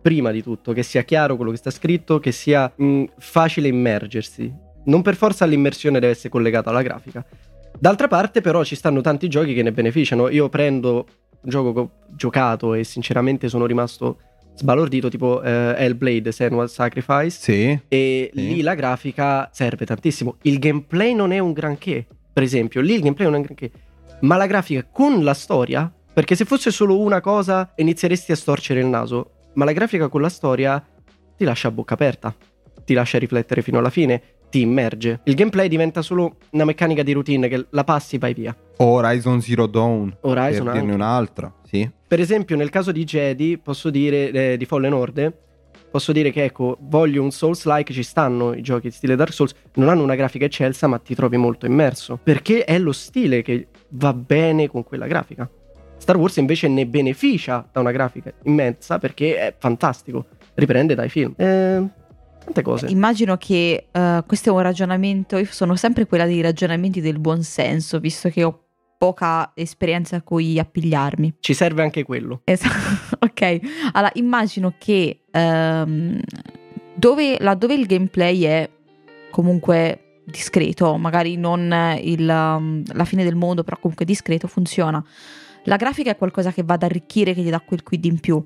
prima 0.00 0.30
di 0.30 0.42
tutto, 0.42 0.72
che 0.72 0.82
sia 0.82 1.02
chiaro 1.02 1.36
quello 1.36 1.50
che 1.50 1.56
sta 1.56 1.70
scritto, 1.70 2.18
che 2.18 2.32
sia 2.32 2.70
mh, 2.74 3.04
facile 3.18 3.68
immergersi. 3.68 4.52
Non 4.84 5.02
per 5.02 5.16
forza 5.16 5.44
l'immersione 5.44 6.00
deve 6.00 6.12
essere 6.12 6.28
collegata 6.30 6.70
alla 6.70 6.82
grafica. 6.82 7.24
D'altra 7.78 8.08
parte, 8.08 8.40
però, 8.40 8.64
ci 8.64 8.74
stanno 8.74 9.00
tanti 9.00 9.28
giochi 9.28 9.54
che 9.54 9.62
ne 9.62 9.72
beneficiano. 9.72 10.28
Io 10.30 10.48
prendo 10.48 11.06
un 11.40 11.50
gioco 11.50 11.72
che 11.72 11.78
ho 11.80 11.90
giocato 12.16 12.74
e 12.74 12.84
sinceramente 12.84 13.48
sono 13.48 13.66
rimasto 13.66 14.18
sbalordito, 14.54 15.08
tipo 15.08 15.40
eh, 15.42 15.74
Hellblade 15.76 16.32
Senua's 16.32 16.72
Sacrifice. 16.72 17.30
Sì. 17.38 17.78
E 17.86 18.30
Sì. 18.32 18.40
lì 18.54 18.60
la 18.62 18.74
grafica 18.74 19.48
serve 19.52 19.84
tantissimo. 19.84 20.36
Il 20.42 20.58
gameplay 20.58 21.14
non 21.14 21.32
è 21.32 21.38
un 21.38 21.52
granché, 21.52 22.06
per 22.32 22.42
esempio. 22.42 22.80
Lì 22.80 22.94
il 22.94 23.00
gameplay 23.02 23.26
non 23.26 23.34
è 23.36 23.38
un 23.38 23.44
granché. 23.44 23.70
Ma 24.20 24.36
la 24.36 24.46
grafica 24.46 24.84
con 24.90 25.22
la 25.22 25.34
storia, 25.34 25.92
perché 26.12 26.34
se 26.34 26.44
fosse 26.44 26.72
solo 26.72 26.98
una 26.98 27.20
cosa 27.20 27.70
inizieresti 27.76 28.32
a 28.32 28.36
storcere 28.36 28.80
il 28.80 28.86
naso. 28.86 29.32
Ma 29.58 29.64
la 29.64 29.72
grafica 29.72 30.06
con 30.06 30.20
la 30.20 30.28
storia 30.28 30.80
ti 31.36 31.42
lascia 31.42 31.66
a 31.66 31.70
bocca 31.72 31.94
aperta, 31.94 32.32
ti 32.84 32.94
lascia 32.94 33.18
riflettere 33.18 33.60
fino 33.60 33.80
alla 33.80 33.90
fine, 33.90 34.22
ti 34.50 34.60
immerge. 34.60 35.18
Il 35.24 35.34
gameplay 35.34 35.66
diventa 35.66 36.00
solo 36.00 36.36
una 36.50 36.64
meccanica 36.64 37.02
di 37.02 37.10
routine 37.10 37.48
che 37.48 37.66
la 37.70 37.82
passi 37.82 38.18
vai 38.18 38.34
via. 38.34 38.56
Horizon 38.76 39.40
Zero 39.40 39.66
Dawn. 39.66 40.16
Horizon 40.20 40.66
per 40.66 40.74
dirne 40.74 40.94
un'altra, 40.94 41.52
sì. 41.64 41.90
Per 42.06 42.20
esempio, 42.20 42.54
nel 42.54 42.70
caso 42.70 42.92
di 42.92 43.02
Jedi, 43.02 43.58
posso 43.58 43.90
dire 43.90 44.30
eh, 44.30 44.56
di 44.56 44.64
Fallen 44.64 44.92
Order, 44.92 45.36
posso 45.90 46.12
dire 46.12 46.30
che 46.30 46.44
ecco, 46.44 46.76
voglio 46.82 47.20
un 47.20 47.32
Souls-like, 47.32 47.92
ci 47.92 48.04
stanno 48.04 48.54
i 48.54 48.62
giochi 48.62 48.92
stile 48.92 49.16
Dark 49.16 49.32
Souls, 49.32 49.54
non 49.74 49.88
hanno 49.88 50.04
una 50.04 50.14
grafica 50.14 50.44
eccelsa, 50.44 50.86
ma 50.86 51.00
ti 51.00 51.16
trovi 51.16 51.36
molto 51.36 51.66
immerso, 51.66 52.16
perché 52.22 52.62
è 52.62 52.78
lo 52.78 52.92
stile 52.92 53.42
che 53.42 53.66
va 53.88 54.14
bene 54.14 54.68
con 54.68 54.84
quella 54.84 55.08
grafica. 55.08 55.50
Star 55.98 56.16
Wars 56.16 56.36
invece 56.36 56.68
ne 56.68 56.86
beneficia 56.86 57.66
da 57.70 57.80
una 57.80 57.90
grafica 57.90 58.32
immensa 58.44 58.98
perché 58.98 59.36
è 59.36 59.54
fantastico, 59.58 60.26
riprende 60.54 60.94
dai 60.94 61.08
film. 61.08 61.34
Eh, 61.36 61.86
tante 62.44 62.62
cose. 62.62 62.86
Immagino 62.86 63.36
che 63.36 63.88
eh, 63.90 64.24
questo 64.26 64.50
è 64.50 64.52
un 64.52 64.60
ragionamento, 64.60 65.36
io 65.36 65.46
sono 65.50 65.76
sempre 65.76 66.06
quella 66.06 66.24
dei 66.24 66.40
ragionamenti 66.40 67.00
del 67.00 67.18
buon 67.18 67.42
senso, 67.42 68.00
visto 68.00 68.28
che 68.30 68.42
ho 68.42 68.62
poca 68.98 69.52
esperienza 69.54 70.16
a 70.16 70.22
cui 70.22 70.58
appigliarmi. 70.58 71.36
Ci 71.38 71.54
serve 71.54 71.82
anche 71.82 72.02
quello. 72.02 72.40
Esatto, 72.44 73.16
ok. 73.24 73.60
Allora, 73.92 74.10
immagino 74.14 74.74
che 74.76 75.20
ehm, 75.30 76.20
dove, 76.94 77.36
laddove 77.38 77.74
il 77.74 77.86
gameplay 77.86 78.42
è 78.42 78.70
comunque 79.30 80.22
discreto, 80.24 80.96
magari 80.96 81.36
non 81.36 81.72
il, 82.02 82.28
um, 82.28 82.82
la 82.92 83.04
fine 83.04 83.24
del 83.24 83.36
mondo, 83.36 83.62
però 83.62 83.78
comunque 83.80 84.04
discreto, 84.04 84.48
funziona. 84.48 85.02
La 85.64 85.76
grafica 85.76 86.10
è 86.10 86.16
qualcosa 86.16 86.52
che 86.52 86.62
va 86.62 86.74
ad 86.74 86.82
arricchire, 86.82 87.34
che 87.34 87.42
gli 87.42 87.50
dà 87.50 87.60
quel 87.60 87.82
quid 87.82 88.04
in 88.04 88.20
più, 88.20 88.42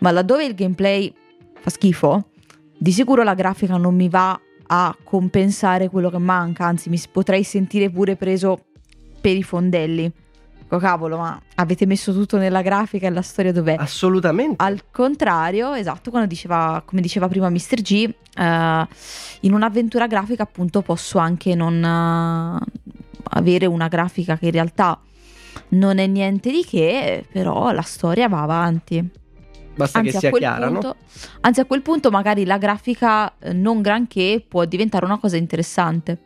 ma 0.00 0.10
laddove 0.10 0.44
il 0.44 0.54
gameplay 0.54 1.12
fa 1.60 1.70
schifo, 1.70 2.30
di 2.78 2.92
sicuro 2.92 3.22
la 3.22 3.34
grafica 3.34 3.76
non 3.76 3.94
mi 3.94 4.08
va 4.08 4.38
a 4.68 4.96
compensare 5.02 5.88
quello 5.88 6.10
che 6.10 6.18
manca, 6.18 6.66
anzi 6.66 6.90
mi 6.90 7.00
potrei 7.10 7.44
sentire 7.44 7.88
pure 7.90 8.16
preso 8.16 8.64
per 9.20 9.36
i 9.36 9.42
fondelli. 9.42 10.12
Oh, 10.68 10.78
cavolo, 10.78 11.16
ma 11.16 11.40
avete 11.54 11.86
messo 11.86 12.12
tutto 12.12 12.38
nella 12.38 12.60
grafica 12.60 13.06
e 13.06 13.10
la 13.10 13.22
storia 13.22 13.52
dov'è? 13.52 13.76
Assolutamente. 13.78 14.62
Al 14.62 14.82
contrario, 14.90 15.72
esatto, 15.74 16.10
quando 16.10 16.28
diceva, 16.28 16.82
come 16.84 17.00
diceva 17.00 17.28
prima 17.28 17.48
Mr. 17.48 17.80
G, 17.82 17.92
eh, 17.92 18.86
in 19.40 19.52
un'avventura 19.54 20.08
grafica 20.08 20.42
appunto 20.42 20.82
posso 20.82 21.18
anche 21.18 21.54
non 21.54 21.76
uh, 21.76 22.82
avere 23.30 23.66
una 23.66 23.86
grafica 23.86 24.36
che 24.36 24.46
in 24.46 24.52
realtà 24.52 25.00
non 25.68 25.98
è 25.98 26.06
niente 26.06 26.50
di 26.50 26.64
che, 26.64 27.24
però 27.30 27.70
la 27.72 27.82
storia 27.82 28.28
va 28.28 28.42
avanti. 28.42 29.10
Basta 29.76 29.98
anzi, 29.98 30.12
che 30.12 30.18
sia 30.18 30.30
chiara, 30.30 30.68
punto, 30.68 30.86
no? 30.86 30.96
Anzi, 31.42 31.60
a 31.60 31.66
quel 31.66 31.82
punto 31.82 32.10
magari 32.10 32.46
la 32.46 32.56
grafica 32.56 33.34
eh, 33.38 33.52
non 33.52 33.82
granché 33.82 34.42
può 34.46 34.64
diventare 34.64 35.04
una 35.04 35.18
cosa 35.18 35.36
interessante. 35.36 36.20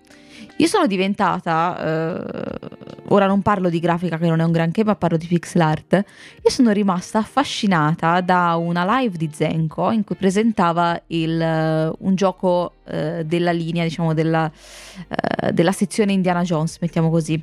Io 0.56 0.66
sono 0.66 0.86
diventata, 0.86 1.78
eh, 1.82 2.68
ora 3.08 3.26
non 3.26 3.40
parlo 3.40 3.70
di 3.70 3.80
grafica 3.80 4.18
che 4.18 4.28
non 4.28 4.40
è 4.40 4.44
un 4.44 4.52
granché, 4.52 4.84
ma 4.84 4.94
parlo 4.94 5.16
di 5.16 5.26
pixel 5.26 5.62
art. 5.62 5.94
Io 5.94 6.50
sono 6.50 6.70
rimasta 6.70 7.18
affascinata 7.18 8.20
da 8.20 8.56
una 8.56 8.98
live 8.98 9.16
di 9.16 9.30
Zenko 9.32 9.90
in 9.90 10.04
cui 10.04 10.16
presentava 10.16 11.00
il, 11.08 11.40
eh, 11.40 11.90
un 11.98 12.14
gioco 12.14 12.74
eh, 12.84 13.24
della 13.24 13.52
linea, 13.52 13.84
diciamo, 13.84 14.12
della, 14.12 14.50
eh, 15.08 15.52
della 15.52 15.72
sezione 15.72 16.12
Indiana 16.12 16.42
Jones, 16.42 16.76
mettiamo 16.80 17.10
così. 17.10 17.42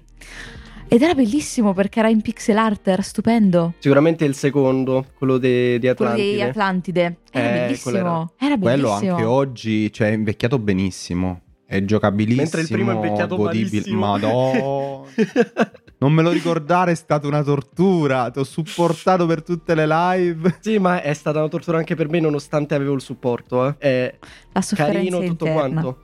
Ed 0.90 1.02
era 1.02 1.14
bellissimo 1.14 1.74
perché 1.74 2.00
era 2.00 2.08
in 2.08 2.22
pixel 2.22 2.58
art, 2.58 2.88
era 2.88 3.02
stupendo. 3.02 3.74
Sicuramente 3.80 4.24
il 4.24 4.36
secondo, 4.36 5.06
quello 5.18 5.38
de- 5.38 5.80
di 5.80 5.94
Quello 5.94 6.12
Atlantide. 6.12 6.34
di 6.36 6.42
Atlantide. 6.42 7.18
Era 7.32 7.48
Eh, 7.50 7.60
bellissimo. 7.66 7.92
quello 7.92 8.32
Era, 8.40 8.58
Quello 8.58 8.88
bellissimo. 8.88 9.12
anche 9.16 9.24
oggi, 9.26 9.92
cioè, 9.92 10.10
è 10.10 10.14
invecchiato 10.14 10.60
benissimo. 10.60 11.42
È 11.66 11.84
giocabilissimo. 11.84 12.42
Mentre 12.42 12.62
il 12.62 12.68
primo 12.70 12.92
è 12.92 12.96
invecchiato 12.96 13.36
godibile. 13.36 13.92
malissimo. 13.96 14.00
Madonna. 14.00 15.06
Non 16.00 16.14
me 16.14 16.22
lo 16.22 16.30
ricordare, 16.30 16.92
è 16.92 16.96
stata 16.96 17.26
una 17.26 17.42
tortura. 17.42 18.30
Ti 18.30 18.38
ho 18.38 18.44
supportato 18.44 19.26
per 19.26 19.42
tutte 19.42 19.74
le 19.74 19.88
live. 19.88 20.58
sì, 20.62 20.78
ma 20.78 21.02
è 21.02 21.12
stata 21.16 21.40
una 21.40 21.48
tortura 21.48 21.80
anche 21.80 21.96
per 21.96 22.08
me 22.08 22.20
nonostante 22.20 22.76
avevo 22.76 22.94
il 22.94 23.02
supporto. 23.02 23.68
Eh. 23.68 23.76
È 23.80 24.16
La 24.54 24.62
sofferenza 24.62 24.94
carino 25.00 25.20
tutto 25.28 25.48
interna. 25.48 25.82
quanto. 25.82 25.98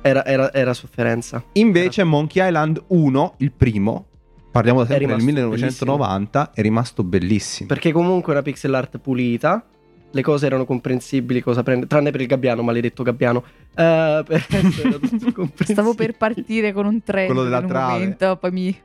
Era, 0.00 0.24
era- 0.24 0.50
era 0.52 0.72
sofferenza. 0.72 1.44
Invece, 1.52 2.04
Monkey 2.04 2.42
Island 2.46 2.82
1, 2.88 3.34
il 3.38 3.52
primo, 3.52 4.06
parliamo 4.54 4.84
sempre 4.84 5.06
del 5.06 5.16
rimasto 5.16 5.24
1990, 5.24 6.52
è 6.54 6.60
rimasto 6.62 7.02
bellissimo. 7.02 7.68
Perché 7.68 7.90
comunque 7.90 8.32
è 8.32 8.36
una 8.36 8.44
pixel 8.44 8.72
art 8.72 8.98
pulita. 8.98 9.66
Le 10.12 10.22
cose 10.22 10.46
erano 10.46 10.64
comprensibili, 10.64 11.40
cosa 11.40 11.64
prende, 11.64 11.88
tranne 11.88 12.12
per 12.12 12.20
il 12.20 12.28
gabbiano, 12.28 12.62
maledetto 12.62 13.02
gabbiano. 13.02 13.42
Eh, 13.74 14.22
per. 14.24 14.46
Stavo 15.66 15.94
per 15.94 16.16
partire 16.16 16.72
con 16.72 16.86
un 16.86 17.02
trend 17.02 17.26
Quello 17.26 17.42
della 17.42 17.62
trave. 17.62 17.92
momento, 17.94 18.36
poi 18.36 18.50
mi... 18.52 18.80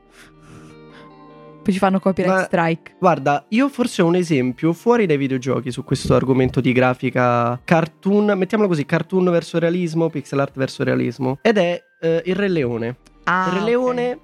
Poi 1.62 1.72
ci 1.72 1.78
fanno 1.78 2.00
copyright 2.00 2.34
Ma- 2.34 2.42
strike. 2.42 2.96
Guarda, 2.98 3.44
io 3.50 3.68
forse 3.68 4.02
ho 4.02 4.06
un 4.06 4.16
esempio 4.16 4.72
fuori 4.72 5.06
dai 5.06 5.18
videogiochi 5.18 5.70
su 5.70 5.84
questo 5.84 6.16
argomento 6.16 6.60
di 6.60 6.72
grafica 6.72 7.60
cartoon, 7.62 8.32
mettiamolo 8.36 8.68
così, 8.68 8.84
cartoon 8.84 9.30
verso 9.30 9.60
realismo, 9.60 10.08
pixel 10.08 10.40
art 10.40 10.56
verso 10.56 10.82
realismo, 10.82 11.38
ed 11.42 11.58
è 11.58 11.80
eh, 12.00 12.22
Il 12.24 12.34
Re 12.34 12.48
Leone. 12.48 12.96
Ah, 13.24 13.50
il 13.52 13.58
Re. 13.58 13.64
Leone, 13.64 14.18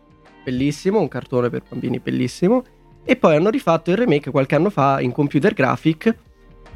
bellissimo, 0.47 1.01
un 1.01 1.09
cartone 1.09 1.51
per 1.51 1.65
bambini 1.69 1.99
bellissimo, 1.99 2.63
e 3.05 3.17
poi 3.17 3.35
hanno 3.35 3.51
rifatto 3.51 3.91
il 3.91 3.97
remake 3.97 4.31
qualche 4.31 4.55
anno 4.55 4.71
fa 4.71 5.01
in 5.01 5.11
computer 5.11 5.53
graphic, 5.53 6.17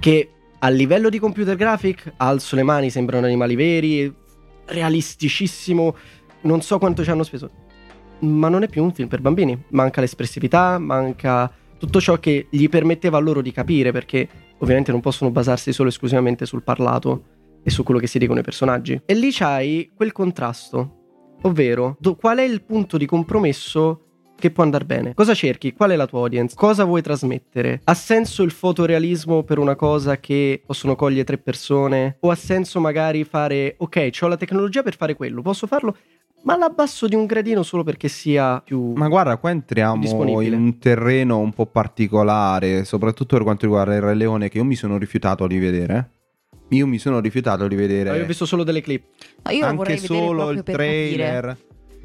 che 0.00 0.30
a 0.58 0.68
livello 0.68 1.08
di 1.08 1.20
computer 1.20 1.54
graphic, 1.54 2.14
alzo 2.16 2.56
le 2.56 2.64
mani, 2.64 2.90
sembrano 2.90 3.26
animali 3.26 3.54
veri, 3.54 4.12
realisticissimo, 4.66 5.96
non 6.42 6.60
so 6.62 6.78
quanto 6.78 7.04
ci 7.04 7.10
hanno 7.10 7.22
speso, 7.22 7.50
ma 8.20 8.48
non 8.48 8.64
è 8.64 8.68
più 8.68 8.82
un 8.82 8.92
film 8.92 9.08
per 9.08 9.20
bambini, 9.20 9.56
manca 9.68 10.00
l'espressività, 10.00 10.78
manca 10.78 11.50
tutto 11.78 12.00
ciò 12.00 12.18
che 12.18 12.48
gli 12.50 12.68
permetteva 12.68 13.18
a 13.18 13.20
loro 13.20 13.40
di 13.40 13.52
capire, 13.52 13.92
perché 13.92 14.28
ovviamente 14.58 14.90
non 14.90 15.00
possono 15.00 15.30
basarsi 15.30 15.72
solo 15.72 15.88
e 15.88 15.92
esclusivamente 15.92 16.44
sul 16.44 16.62
parlato 16.62 17.24
e 17.62 17.70
su 17.70 17.82
quello 17.82 18.00
che 18.00 18.06
si 18.06 18.18
dicono 18.18 18.40
i 18.40 18.42
personaggi. 18.42 19.00
E 19.06 19.14
lì 19.14 19.30
c'hai 19.32 19.90
quel 19.94 20.12
contrasto, 20.12 20.99
ovvero 21.42 21.96
do- 21.98 22.16
qual 22.16 22.38
è 22.38 22.42
il 22.42 22.62
punto 22.62 22.96
di 22.96 23.06
compromesso 23.06 24.04
che 24.40 24.50
può 24.50 24.64
andare 24.64 24.84
bene. 24.84 25.14
Cosa 25.14 25.34
cerchi? 25.34 25.72
Qual 25.72 25.90
è 25.90 25.96
la 25.96 26.06
tua 26.06 26.20
audience? 26.20 26.56
Cosa 26.56 26.84
vuoi 26.84 27.02
trasmettere? 27.02 27.82
Ha 27.84 27.94
senso 27.94 28.42
il 28.42 28.50
fotorealismo 28.50 29.44
per 29.44 29.58
una 29.58 29.76
cosa 29.76 30.18
che 30.18 30.62
possono 30.64 30.96
cogliere 30.96 31.24
tre 31.24 31.38
persone? 31.38 32.16
O 32.20 32.30
ha 32.30 32.34
senso 32.34 32.80
magari 32.80 33.22
fare, 33.24 33.74
ok, 33.76 34.10
ho 34.20 34.26
la 34.26 34.36
tecnologia 34.36 34.82
per 34.82 34.96
fare 34.96 35.14
quello, 35.14 35.42
posso 35.42 35.66
farlo, 35.66 35.94
ma 36.42 36.56
l'abbasso 36.56 37.06
di 37.06 37.14
un 37.14 37.26
gradino 37.26 37.62
solo 37.62 37.84
perché 37.84 38.08
sia 38.08 38.60
più... 38.64 38.94
Ma 38.94 39.08
guarda, 39.08 39.36
qua 39.36 39.50
entriamo 39.50 40.40
in 40.40 40.54
un 40.54 40.78
terreno 40.78 41.38
un 41.38 41.52
po' 41.52 41.66
particolare, 41.66 42.84
soprattutto 42.84 43.36
per 43.36 43.44
quanto 43.44 43.66
riguarda 43.66 43.94
il 43.94 44.00
Re 44.00 44.14
Leone, 44.14 44.48
che 44.48 44.56
io 44.56 44.64
mi 44.64 44.74
sono 44.74 44.96
rifiutato 44.96 45.46
di 45.46 45.58
vedere. 45.58 46.10
Io 46.70 46.86
mi 46.86 46.98
sono 46.98 47.20
rifiutato 47.20 47.66
di 47.68 47.74
vedere 47.74 48.16
Io 48.16 48.22
ho 48.22 48.26
visto 48.26 48.46
solo 48.46 48.64
delle 48.64 48.80
clip. 48.80 49.04
No, 49.42 49.50
io 49.52 49.66
anche 49.66 49.96
solo 49.96 50.50
il 50.50 50.62
trailer. 50.62 51.56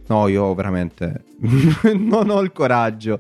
No, 0.07 0.27
io 0.27 0.53
veramente 0.53 1.24
non 1.95 2.29
ho 2.29 2.39
il 2.41 2.51
coraggio. 2.51 3.19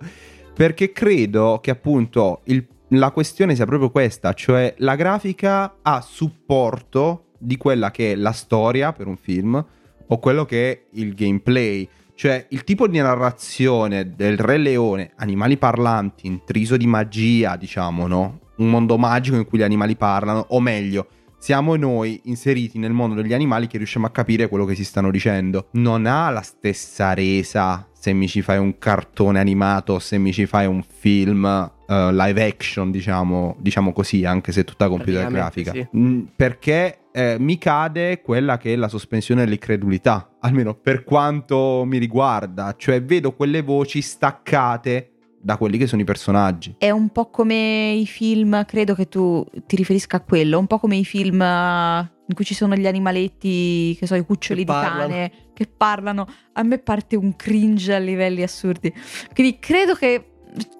Perché 0.53 0.91
credo 0.91 1.59
che 1.61 1.71
appunto 1.71 2.41
il- 2.45 2.65
la 2.89 3.11
questione 3.11 3.55
sia 3.55 3.65
proprio 3.65 3.89
questa, 3.89 4.33
cioè 4.33 4.73
la 4.77 4.95
grafica 4.95 5.77
a 5.81 6.01
supporto 6.01 7.31
di 7.37 7.57
quella 7.57 7.91
che 7.91 8.11
è 8.13 8.15
la 8.15 8.31
storia 8.31 8.93
per 8.93 9.07
un 9.07 9.17
film 9.17 9.63
o 10.07 10.19
quello 10.19 10.45
che 10.45 10.71
è 10.71 10.81
il 10.91 11.13
gameplay. 11.13 11.87
Cioè 12.13 12.45
il 12.49 12.63
tipo 12.63 12.87
di 12.87 12.97
narrazione 12.99 14.15
del 14.15 14.37
Re 14.37 14.57
Leone, 14.57 15.11
animali 15.17 15.57
parlanti, 15.57 16.27
intriso 16.27 16.77
di 16.77 16.87
magia, 16.87 17.57
diciamo, 17.57 18.07
no? 18.07 18.39
Un 18.57 18.69
mondo 18.69 18.97
magico 18.97 19.35
in 19.35 19.45
cui 19.45 19.57
gli 19.59 19.63
animali 19.63 19.97
parlano, 19.97 20.45
o 20.49 20.61
meglio, 20.61 21.07
siamo 21.37 21.75
noi 21.75 22.21
inseriti 22.25 22.77
nel 22.77 22.91
mondo 22.91 23.21
degli 23.21 23.33
animali 23.33 23.67
che 23.67 23.77
riusciamo 23.77 24.05
a 24.05 24.11
capire 24.11 24.47
quello 24.47 24.65
che 24.65 24.75
si 24.75 24.83
stanno 24.83 25.11
dicendo. 25.11 25.67
Non 25.71 26.05
ha 26.05 26.29
la 26.29 26.41
stessa 26.41 27.13
resa 27.13 27.87
se 28.05 28.13
mi 28.13 28.27
ci 28.27 28.43
fai 28.43 28.59
un 28.59 28.77
cartone 28.77 29.39
animato 29.39 29.93
o 29.93 29.99
se 29.99 30.19
mi 30.19 30.31
ci 30.31 30.45
fai 30.45 30.67
un 30.67 30.83
film 30.83 31.43
eh, 31.87 32.13
live 32.13 32.43
action, 32.45 32.91
diciamo, 32.91 33.55
diciamo 33.59 33.93
così, 33.93 34.25
anche 34.25 34.51
se 34.51 34.63
tutta 34.63 34.87
computer 34.87 35.27
grafica. 35.27 35.71
sì. 35.71 35.87
Mm, 35.97 36.23
perché 36.35 36.99
eh, 37.11 37.37
mi 37.39 37.57
cade 37.57 38.21
quella 38.21 38.57
che 38.57 38.73
è 38.73 38.75
la 38.75 38.89
sospensione 38.89 39.43
dell'incredulità, 39.43 40.35
almeno 40.41 40.75
per 40.75 41.03
quanto 41.03 41.83
mi 41.85 41.97
riguarda, 41.97 42.75
cioè 42.77 43.01
vedo 43.01 43.33
quelle 43.33 43.61
voci 43.61 44.01
staccate 44.01 45.14
da 45.45 45.57
quelli 45.57 45.77
che 45.77 45.85
sono 45.85 46.01
i 46.01 46.05
personaggi. 46.05 46.73
È 46.79 46.89
un 46.89 47.09
po' 47.09 47.29
come 47.29 47.91
i 47.91 48.07
film, 48.07 48.65
credo 48.65 48.95
che 48.95 49.07
tu 49.07 49.45
ti 49.67 49.75
riferisca 49.75 50.17
a 50.17 50.21
quello, 50.21 50.57
un 50.57 50.65
po' 50.65 50.79
come 50.79 50.95
i 50.95 51.05
film 51.05 51.39
eh, 51.39 52.11
in 52.25 52.33
cui 52.33 52.43
ci 52.43 52.55
sono 52.55 52.73
gli 52.73 52.87
animaletti, 52.87 53.95
che 53.99 54.07
so, 54.07 54.15
i 54.15 54.25
cuccioli 54.25 54.63
di 54.63 54.71
cane 54.71 55.31
che 55.53 55.67
parlano. 55.67 56.25
A 56.53 56.63
me 56.63 56.79
parte 56.79 57.15
un 57.15 57.35
cringe 57.35 57.93
a 57.93 57.99
livelli 57.99 58.41
assurdi. 58.41 58.91
Quindi 59.35 59.59
credo 59.59 59.93
che 59.93 60.31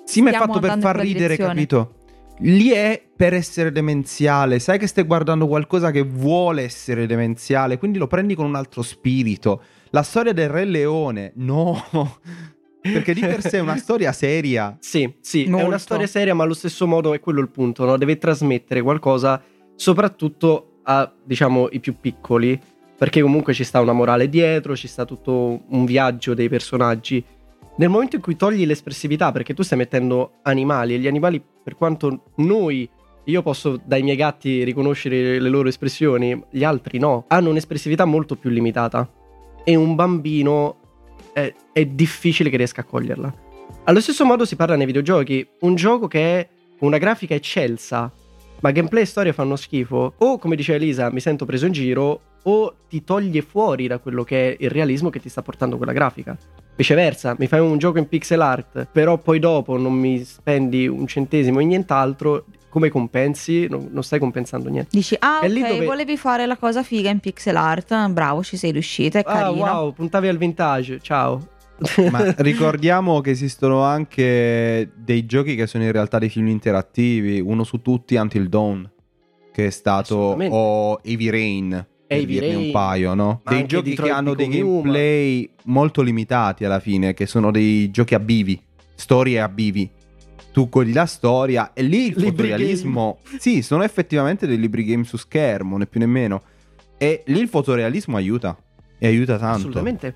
Sì, 0.04 0.24
ma 0.24 0.32
è 0.32 0.34
fatto 0.34 0.58
per 0.58 0.80
far 0.80 0.96
ridere, 0.96 1.36
direzione. 1.36 1.54
capito? 1.54 1.96
Lì 2.40 2.70
è 2.72 3.00
per 3.16 3.36
essere 3.36 3.72
demenziale, 3.72 4.58
sai 4.58 4.80
che 4.80 4.88
stai 4.88 5.04
guardando 5.04 5.48
qualcosa 5.48 5.92
che 5.92 6.02
vuole 6.02 6.64
essere 6.64 7.06
demenziale, 7.06 7.78
quindi 7.78 8.00
lo 8.00 8.08
prendi 8.08 8.34
con 8.34 8.48
un 8.48 8.56
altro 8.56 8.82
spirito. 8.82 9.62
La 9.92 10.02
storia 10.02 10.34
del 10.34 10.50
Re 10.50 10.66
Leone, 10.66 11.34
no, 11.36 11.82
perché 12.92 13.14
di 13.14 13.22
per 13.22 13.42
sé 13.42 13.58
è 13.58 13.62
una 13.62 13.78
storia 13.78 14.12
seria. 14.12 14.78
Sì, 14.86 15.14
sì, 15.20 15.46
è 15.46 15.50
Molto. 15.50 15.68
una 15.68 15.78
storia 15.78 16.08
seria, 16.08 16.34
ma 16.34 16.44
allo 16.44 16.54
stesso 16.54 16.86
modo 16.88 17.14
è 17.14 17.20
quello 17.20 17.42
il 17.42 17.50
punto, 17.50 17.86
no? 17.86 17.98
Deve 17.98 18.18
trasmettere 18.18 18.82
qualcosa, 18.82 19.42
soprattutto 19.76 20.80
a, 20.84 21.12
diciamo, 21.24 21.70
i 21.72 21.80
più 21.80 22.00
piccoli, 22.00 22.60
perché 22.98 23.22
comunque 23.22 23.54
ci 23.54 23.64
sta 23.64 23.82
una 23.82 23.94
morale 23.94 24.30
dietro, 24.30 24.76
ci 24.76 24.88
sta 24.88 25.06
tutto 25.06 25.64
un 25.68 25.86
viaggio 25.86 26.34
dei 26.34 26.50
personaggi. 26.50 27.24
Nel 27.78 27.90
momento 27.90 28.16
in 28.16 28.22
cui 28.22 28.36
togli 28.36 28.66
l'espressività, 28.66 29.32
perché 29.32 29.54
tu 29.54 29.64
stai 29.64 29.78
mettendo 29.78 30.36
animali, 30.44 30.94
e 30.94 31.00
gli 31.00 31.08
animali, 31.08 31.44
per 31.64 31.76
quanto 31.76 32.24
noi, 32.36 32.90
io 33.26 33.42
posso 33.42 33.82
dai 33.84 34.04
miei 34.04 34.16
gatti 34.16 34.64
riconoscere 34.64 35.40
le 35.40 35.50
loro 35.50 35.68
espressioni, 35.68 36.42
gli 36.52 36.64
altri 36.64 37.00
no, 37.00 37.26
hanno 37.28 37.50
un'espressività 37.50 38.06
molto 38.06 38.36
più 38.36 38.50
limitata. 38.50 39.10
E 39.64 39.76
un 39.76 39.96
bambino 39.96 40.78
è, 41.36 41.54
è 41.74 41.86
difficile 41.86 42.50
che 42.50 42.56
riesca 42.56 42.80
a 42.80 42.86
coglierla. 42.86 43.34
Allo 43.84 44.00
stesso 44.00 44.24
modo 44.24 44.46
si 44.46 44.56
parla 44.56 44.78
nei 44.78 44.86
videogiochi, 44.86 45.46
un 45.60 45.76
gioco 45.76 46.08
che 46.08 46.40
è 46.40 46.50
una 46.80 46.98
grafica 46.98 47.36
eccelsa, 47.36 48.10
ma 48.62 48.72
gameplay 48.72 49.04
e 49.04 49.06
storia 49.06 49.34
fanno 49.34 49.58
schifo, 49.58 50.14
o 50.18 50.38
come 50.38 50.56
diceva 50.56 50.78
Elisa, 50.78 51.12
mi 51.12 51.20
sento 51.20 51.46
preso 51.46 51.66
in 51.66 51.74
giro, 51.74 52.22
o 52.44 52.74
ti 52.88 53.04
toglie 53.04 53.42
fuori 53.42 53.88
da 53.88 54.00
quello 54.00 54.24
che 54.24 54.52
è 54.52 54.64
il 54.64 54.70
realismo 54.70 55.10
che 55.10 55.20
ti 55.20 55.28
sta 55.28 55.42
portando 55.42 55.76
quella 55.76 55.92
grafica. 55.92 56.38
Viceversa, 56.76 57.36
mi 57.38 57.48
fai 57.48 57.60
un 57.60 57.78
gioco 57.78 57.98
in 57.98 58.08
pixel 58.08 58.42
art, 58.42 58.88
però 58.92 59.18
poi 59.18 59.40
dopo 59.40 59.78
non 59.78 59.94
mi 59.94 60.24
spendi 60.24 60.88
un 60.88 61.06
centesimo 61.06 61.60
e 61.60 61.66
nient'altro, 61.66 62.46
come 62.76 62.90
compensi? 62.90 63.68
Non, 63.70 63.88
non 63.90 64.04
stai 64.04 64.20
compensando 64.20 64.68
niente. 64.68 64.90
Dici, 64.92 65.16
ah, 65.18 65.40
È 65.40 65.46
ok, 65.50 65.68
dove- 65.70 65.86
volevi 65.86 66.18
fare 66.18 66.46
la 66.46 66.58
cosa 66.58 66.84
figa 66.84 67.10
in 67.10 67.20
pixel 67.20 67.56
art. 67.56 68.10
Bravo, 68.10 68.44
ci 68.44 68.58
sei 68.58 68.72
riuscita, 68.74 69.18
è 69.20 69.24
Ah, 69.26 69.32
carino. 69.32 69.64
wow, 69.64 69.94
puntavi 69.94 70.28
al 70.28 70.36
vintage, 70.36 71.00
ciao. 71.02 71.48
Ma 72.12 72.34
ricordiamo 72.40 73.22
che 73.22 73.30
esistono 73.30 73.82
anche 73.84 74.92
dei 74.94 75.26
giochi 75.26 75.56
che 75.56 75.68
sono 75.68 75.86
in 75.86 75.94
realtà 75.94 76.20
dei 76.20 76.28
film 76.28 76.48
interattivi, 76.50 77.40
uno 77.40 77.64
su 77.64 77.82
tutti 77.82 78.16
Until 78.16 78.50
Dawn, 78.50 78.92
che 79.54 79.68
è 79.68 79.70
stato 79.70 80.16
o 80.38 81.00
Heavy 81.02 81.30
Rain, 81.30 81.88
Heavy 82.08 82.26
dirne 82.26 82.56
un 82.56 82.62
Rain, 82.62 82.72
paio, 82.74 83.14
no? 83.14 83.40
ma 83.46 83.52
Dei 83.54 83.66
giochi 83.68 83.96
che 83.96 84.10
hanno 84.10 84.34
dei 84.34 84.50
gameplay 84.50 85.50
molto 85.68 86.02
limitati 86.02 86.66
alla 86.66 86.82
fine, 86.82 87.14
che 87.14 87.26
sono 87.26 87.52
dei 87.52 87.90
giochi 87.90 88.16
a 88.16 88.20
bivi, 88.20 88.62
storie 88.96 89.40
a 89.40 89.48
bivi. 89.48 89.90
Tu 90.56 90.70
godi 90.70 90.94
la 90.94 91.06
storia 91.06 91.74
e 91.74 91.82
lì 91.82 92.06
il 92.06 92.14
Libri 92.16 92.28
fotorealismo... 92.28 93.20
Sì, 93.40 93.62
sono 93.62 93.84
effettivamente 93.84 94.48
dei 94.48 94.58
libri 94.58 94.86
game 94.86 95.04
su 95.04 95.18
schermo, 95.18 95.76
né 95.76 95.86
più 95.86 96.00
né 96.00 96.06
meno. 96.06 96.44
E 96.98 97.24
lì 97.26 97.42
il 97.42 97.50
fotorealismo 97.50 98.16
aiuta. 98.16 98.56
E 98.98 99.06
aiuta 99.06 99.38
tanto. 99.38 99.58
Assolutamente. 99.58 100.16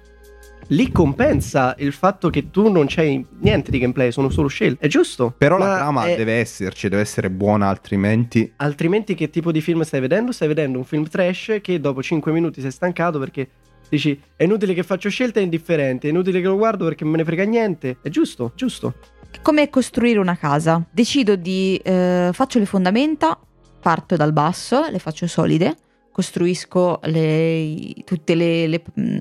Lì 0.67 0.93
compensa 0.93 1.75
il 1.79 1.91
fatto 1.91 2.29
che 2.29 2.51
tu 2.51 2.71
non 2.71 2.85
c'hai 2.87 3.25
niente 3.39 3.69
di 3.69 3.79
gameplay, 3.79 4.13
sono 4.13 4.29
solo 4.29 4.47
scelte. 4.47 4.85
È 4.85 4.87
giusto. 4.87 5.35
Però 5.37 5.57
la 5.57 5.67
Ma 5.67 5.75
trama 5.75 6.05
è- 6.05 6.15
deve 6.15 6.35
esserci, 6.35 6.87
deve 6.87 7.01
essere 7.01 7.29
buona, 7.29 7.67
altrimenti... 7.67 8.49
Altrimenti 8.55 9.15
che 9.15 9.29
tipo 9.29 9.51
di 9.51 9.59
film 9.59 9.81
stai 9.81 9.99
vedendo? 9.99 10.31
Stai 10.31 10.47
vedendo 10.47 10.77
un 10.77 10.85
film 10.85 11.05
trash 11.05 11.59
che 11.61 11.81
dopo 11.81 12.01
5 12.01 12.31
minuti 12.31 12.61
sei 12.61 12.71
stancato 12.71 13.19
perché 13.19 13.49
dici 13.89 14.17
è 14.37 14.43
inutile 14.45 14.73
che 14.73 14.83
faccio 14.83 15.09
scelte, 15.09 15.41
è 15.41 15.43
indifferente, 15.43 16.07
è 16.07 16.11
inutile 16.11 16.39
che 16.39 16.47
lo 16.47 16.55
guardo 16.55 16.85
perché 16.85 17.03
me 17.03 17.17
ne 17.17 17.25
frega 17.25 17.43
niente. 17.43 17.97
È 18.01 18.07
giusto, 18.07 18.53
giusto. 18.55 18.93
Come 19.41 19.69
costruire 19.69 20.19
una 20.19 20.37
casa? 20.37 20.83
Decido 20.91 21.35
di 21.35 21.79
eh, 21.83 22.29
faccio 22.33 22.59
le 22.59 22.65
fondamenta, 22.65 23.37
parto 23.81 24.15
dal 24.15 24.33
basso, 24.33 24.87
le 24.89 24.99
faccio 24.99 25.27
solide, 25.27 25.75
costruisco 26.11 26.99
le- 27.03 27.93
tutte 28.03 28.35
le, 28.35 28.67
le, 28.67 28.83
mm, 28.99 29.19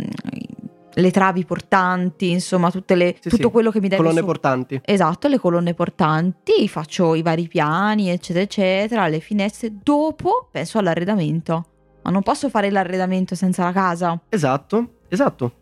le 0.94 1.10
travi 1.12 1.44
portanti, 1.44 2.30
insomma, 2.30 2.70
tutte 2.70 2.94
le- 2.96 3.14
Sì, 3.20 3.28
tutto 3.28 3.46
sì. 3.46 3.50
quello 3.52 3.70
che 3.70 3.80
mi 3.80 3.88
deve 3.88 4.02
Colonne 4.02 4.20
su- 4.20 4.26
portanti. 4.26 4.80
Esatto, 4.84 5.28
le 5.28 5.38
colonne 5.38 5.74
portanti, 5.74 6.68
faccio 6.68 7.14
i 7.14 7.22
vari 7.22 7.46
piani, 7.46 8.10
eccetera, 8.10 8.44
eccetera, 8.44 9.06
le 9.08 9.20
finestre. 9.20 9.72
Dopo 9.82 10.48
penso 10.50 10.78
all'arredamento. 10.78 11.64
Ma 12.02 12.10
non 12.10 12.22
posso 12.22 12.48
fare 12.48 12.70
l'arredamento 12.70 13.34
senza 13.36 13.64
la 13.64 13.72
casa. 13.72 14.18
Esatto, 14.30 14.94
esatto. 15.08 15.52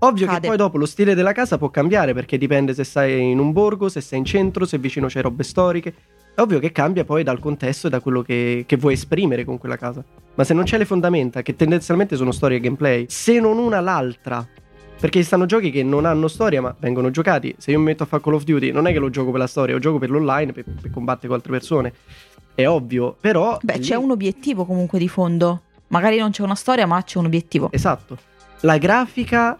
Ovvio 0.00 0.26
Cade. 0.26 0.40
che 0.40 0.46
poi 0.48 0.56
dopo 0.56 0.76
lo 0.76 0.86
stile 0.86 1.14
della 1.14 1.32
casa 1.32 1.56
può 1.56 1.70
cambiare 1.70 2.12
perché 2.12 2.36
dipende 2.36 2.74
se 2.74 2.84
stai 2.84 3.30
in 3.30 3.38
un 3.38 3.52
borgo, 3.52 3.88
se 3.88 4.00
sei 4.00 4.18
in 4.18 4.24
centro, 4.24 4.64
se 4.66 4.78
vicino 4.78 5.06
c'è 5.06 5.22
robe 5.22 5.42
storiche. 5.42 5.94
È 6.34 6.40
ovvio 6.40 6.58
che 6.58 6.72
cambia 6.72 7.04
poi 7.04 7.22
dal 7.22 7.38
contesto 7.38 7.86
e 7.86 7.90
da 7.90 8.00
quello 8.00 8.22
che, 8.22 8.64
che 8.66 8.76
vuoi 8.76 8.94
esprimere 8.94 9.44
con 9.44 9.56
quella 9.58 9.76
casa. 9.76 10.04
Ma 10.34 10.42
se 10.42 10.52
non 10.52 10.64
c'è 10.64 10.78
le 10.78 10.84
fondamenta, 10.84 11.42
che 11.42 11.54
tendenzialmente 11.54 12.16
sono 12.16 12.32
storie 12.32 12.56
e 12.56 12.60
gameplay, 12.60 13.06
se 13.08 13.38
non 13.38 13.56
una 13.56 13.78
l'altra, 13.78 14.46
perché 14.98 15.20
ci 15.20 15.24
stanno 15.24 15.46
giochi 15.46 15.70
che 15.70 15.82
non 15.82 16.06
hanno 16.06 16.28
storia 16.28 16.60
ma 16.60 16.74
vengono 16.78 17.10
giocati. 17.10 17.54
Se 17.58 17.70
io 17.70 17.78
mi 17.78 17.84
metto 17.84 18.02
a 18.02 18.06
fare 18.06 18.22
Call 18.22 18.34
of 18.34 18.44
Duty, 18.44 18.72
non 18.72 18.86
è 18.86 18.92
che 18.92 18.98
lo 18.98 19.10
gioco 19.10 19.30
per 19.30 19.40
la 19.40 19.46
storia, 19.46 19.74
lo 19.74 19.80
gioco 19.80 19.98
per 19.98 20.10
l'online, 20.10 20.52
per, 20.52 20.64
per 20.64 20.90
combattere 20.90 21.28
con 21.28 21.36
altre 21.36 21.52
persone. 21.52 21.92
È 22.54 22.66
ovvio, 22.66 23.16
però... 23.20 23.58
Beh, 23.62 23.74
lì- 23.74 23.80
c'è 23.80 23.94
un 23.94 24.10
obiettivo 24.10 24.64
comunque 24.64 24.98
di 24.98 25.08
fondo. 25.08 25.62
Magari 25.88 26.18
non 26.18 26.30
c'è 26.30 26.42
una 26.42 26.54
storia, 26.54 26.86
ma 26.86 27.02
c'è 27.02 27.18
un 27.18 27.26
obiettivo. 27.26 27.70
Esatto. 27.70 28.16
La 28.60 28.78
grafica 28.78 29.58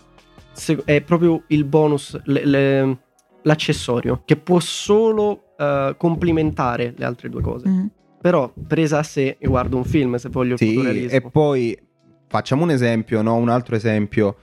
è 0.85 1.01
proprio 1.01 1.43
il 1.49 1.65
bonus, 1.65 2.19
le- 2.25 2.45
le- 2.45 2.99
l'accessorio, 3.43 4.23
che 4.25 4.37
può 4.37 4.59
solo 4.61 5.55
eh, 5.59 5.95
complementare 5.97 6.95
le 6.97 7.05
altre 7.05 7.29
due 7.29 7.43
cose. 7.43 7.69
Mm. 7.69 7.87
Però 8.21 8.53
presa 8.67 8.99
a 8.99 9.03
sé, 9.03 9.37
io 9.39 9.51
guardo 9.51 9.77
un 9.77 9.85
film 9.85 10.17
se 10.17 10.31
voglio 10.31 10.57
Sì, 10.57 11.07
e 11.07 11.21
poi 11.21 11.79
facciamo 12.27 12.63
un 12.63 12.71
esempio, 12.71 13.21
no? 13.21 13.37
Un 13.37 13.51
altro 13.51 13.77
esempio 13.77 14.37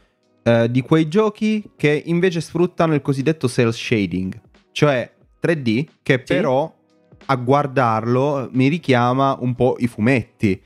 eh, 0.43 0.69
di 0.69 0.81
quei 0.81 1.07
giochi 1.07 1.71
che 1.75 2.01
invece 2.05 2.41
sfruttano 2.41 2.93
il 2.93 3.01
cosiddetto 3.01 3.47
cel 3.47 3.73
shading, 3.73 4.39
cioè 4.71 5.11
3D 5.41 5.85
che 6.03 6.19
però 6.19 6.71
a 7.25 7.35
guardarlo 7.35 8.49
mi 8.53 8.67
richiama 8.67 9.37
un 9.39 9.55
po' 9.55 9.75
i 9.79 9.87
fumetti. 9.87 10.61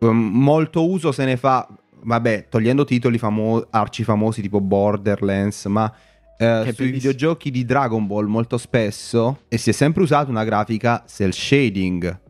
Um, 0.00 0.16
molto 0.16 0.88
uso 0.88 1.12
se 1.12 1.24
ne 1.24 1.36
fa, 1.36 1.68
vabbè, 2.02 2.46
togliendo 2.48 2.84
titoli 2.84 3.18
famo- 3.18 3.66
arcifamosi 3.70 4.42
tipo 4.42 4.60
Borderlands, 4.60 5.66
ma 5.66 5.92
eh, 6.36 6.62
sui 6.62 6.72
bellissimo. 6.72 6.90
videogiochi 6.90 7.50
di 7.50 7.64
Dragon 7.64 8.06
Ball 8.06 8.26
molto 8.26 8.58
spesso 8.58 9.42
e 9.48 9.58
si 9.58 9.70
è 9.70 9.72
sempre 9.72 10.02
usata 10.02 10.30
una 10.30 10.44
grafica 10.44 11.04
cel 11.06 11.32
shading. 11.32 12.20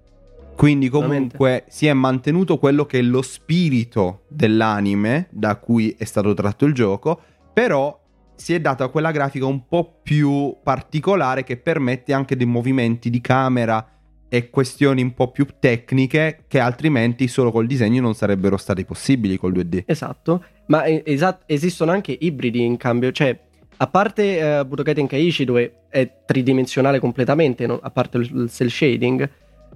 Quindi 0.55 0.89
comunque 0.89 1.65
si 1.69 1.87
è 1.87 1.93
mantenuto 1.93 2.59
quello 2.59 2.85
che 2.85 2.99
è 2.99 3.03
lo 3.03 3.23
spirito 3.23 4.25
dell'anime 4.29 5.29
da 5.31 5.57
cui 5.57 5.95
è 5.97 6.05
stato 6.05 6.35
tratto 6.35 6.67
il 6.67 6.75
gioco, 6.75 7.21
però 7.53 7.99
si 8.35 8.55
è 8.55 8.61
data 8.61 8.89
quella 8.89 9.11
grafica 9.13 9.47
un 9.47 9.67
po' 9.67 10.01
più 10.03 10.57
particolare 10.63 11.43
che 11.43 11.57
permette 11.57 12.13
anche 12.13 12.37
dei 12.37 12.47
movimenti 12.47 13.09
di 13.09 13.21
camera 13.21 13.87
e 14.35 14.49
questioni 14.49 15.03
un 15.03 15.13
po' 15.13 15.31
più 15.31 15.45
tecniche 15.59 16.45
che 16.49 16.59
altrimenti 16.59 17.29
solo 17.29 17.53
col 17.53 17.67
disegno 17.67 18.01
non 18.01 18.15
sarebbero 18.15 18.57
stati 18.57 18.83
possibili 18.87 19.37
col 19.37 19.53
2D. 19.53 19.83
Esatto, 19.85 20.43
ma 20.69 20.85
eh, 20.85 21.03
esat- 21.05 21.43
esistono 21.45 21.91
anche 21.91 22.17
ibridi 22.19 22.65
in 22.65 22.79
cambio, 22.79 23.13
cioè 23.13 23.39
a 23.77 23.87
parte 23.89 24.43
uh, 24.43 24.65
Budokai 24.67 24.95
Tenkaichi 24.95 25.45
dove 25.45 25.81
è 25.91 26.11
tridimensionale 26.25 26.99
completamente, 26.99 27.67
no? 27.67 27.79
a 27.83 27.91
parte 27.91 28.17
il, 28.17 28.31
il 28.35 28.51
cel 28.51 28.71
shading, 28.71 29.29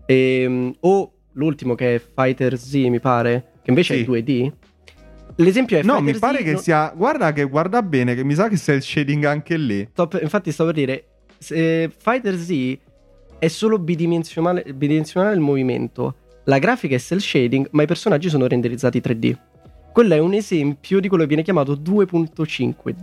ehm, 0.07 0.75
o 0.81 1.12
l'ultimo 1.33 1.75
che 1.75 1.97
è 1.97 1.99
Fighter 2.14 2.57
Z 2.57 2.73
mi 2.73 2.99
pare, 2.99 3.53
che 3.62 3.69
invece 3.69 3.97
Sì. 3.97 4.03
è 4.05 4.07
2D. 4.07 4.53
L'esempio 5.37 5.77
è 5.77 5.83
No, 5.83 5.97
Fighter 5.97 6.14
mi 6.14 6.19
pare 6.19 6.38
Z 6.38 6.42
che 6.45 6.53
non- 6.53 6.62
sia. 6.62 6.92
Guarda 6.97 7.33
che 7.35 7.45
guarda 7.45 7.83
bene, 7.83 8.14
che 8.14 8.25
mi 8.25 8.33
sa 8.35 8.49
che 8.49 8.57
sia 8.57 8.73
il 8.73 8.81
shading 8.81 9.25
anche 9.25 9.59
lì. 9.59 9.87
Sto 9.90 10.09
per- 10.09 10.23
infatti 10.23 10.51
sto 10.51 10.64
per 10.64 10.73
dire, 10.73 11.05
se 11.37 11.90
Fighter 11.95 12.38
Z 12.38 12.79
è 13.38 13.49
solo 13.49 13.79
bidimensionale, 13.79 14.64
bidimensionale 14.75 15.35
il 15.35 15.40
movimento, 15.40 16.14
la 16.44 16.59
grafica 16.59 16.94
è 16.94 16.99
cel 16.99 17.20
shading, 17.20 17.68
ma 17.72 17.83
i 17.83 17.87
personaggi 17.87 18.29
sono 18.29 18.46
renderizzati 18.46 19.01
3D. 19.01 19.37
Quello 19.92 20.14
è 20.14 20.18
un 20.18 20.35
esempio 20.35 21.01
di 21.01 21.09
quello 21.09 21.22
che 21.22 21.29
viene 21.29 21.42
chiamato 21.42 21.75
2.5D. 21.75 22.94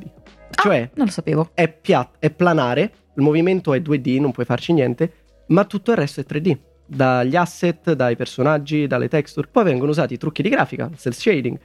Cioè, 0.52 0.90
Non 0.96 1.06
lo 1.08 1.12
sapevo. 1.12 1.50
è, 1.54 1.68
piat- 1.68 2.16
è 2.20 2.30
planare, 2.30 2.82
il 3.16 3.24
movimento 3.24 3.74
è 3.74 3.80
2D, 3.80 4.20
non 4.20 4.32
puoi 4.32 4.46
farci 4.46 4.74
niente, 4.74 5.12
ma 5.48 5.66
tutto 5.66 5.92
il 5.92 5.98
resto 5.98 6.22
è 6.22 6.26
3D. 6.28 6.58
Dagli 6.86 7.36
asset, 7.36 7.94
dai 7.94 8.16
personaggi, 8.16 8.86
dalle 8.88 9.08
texture. 9.08 9.48
Poi 9.52 9.64
vengono 9.64 9.92
usati 9.92 10.18
trucchi 10.18 10.42
di 10.44 10.50
grafica, 10.50 10.90
cel 10.98 11.14
shading. 11.14 11.58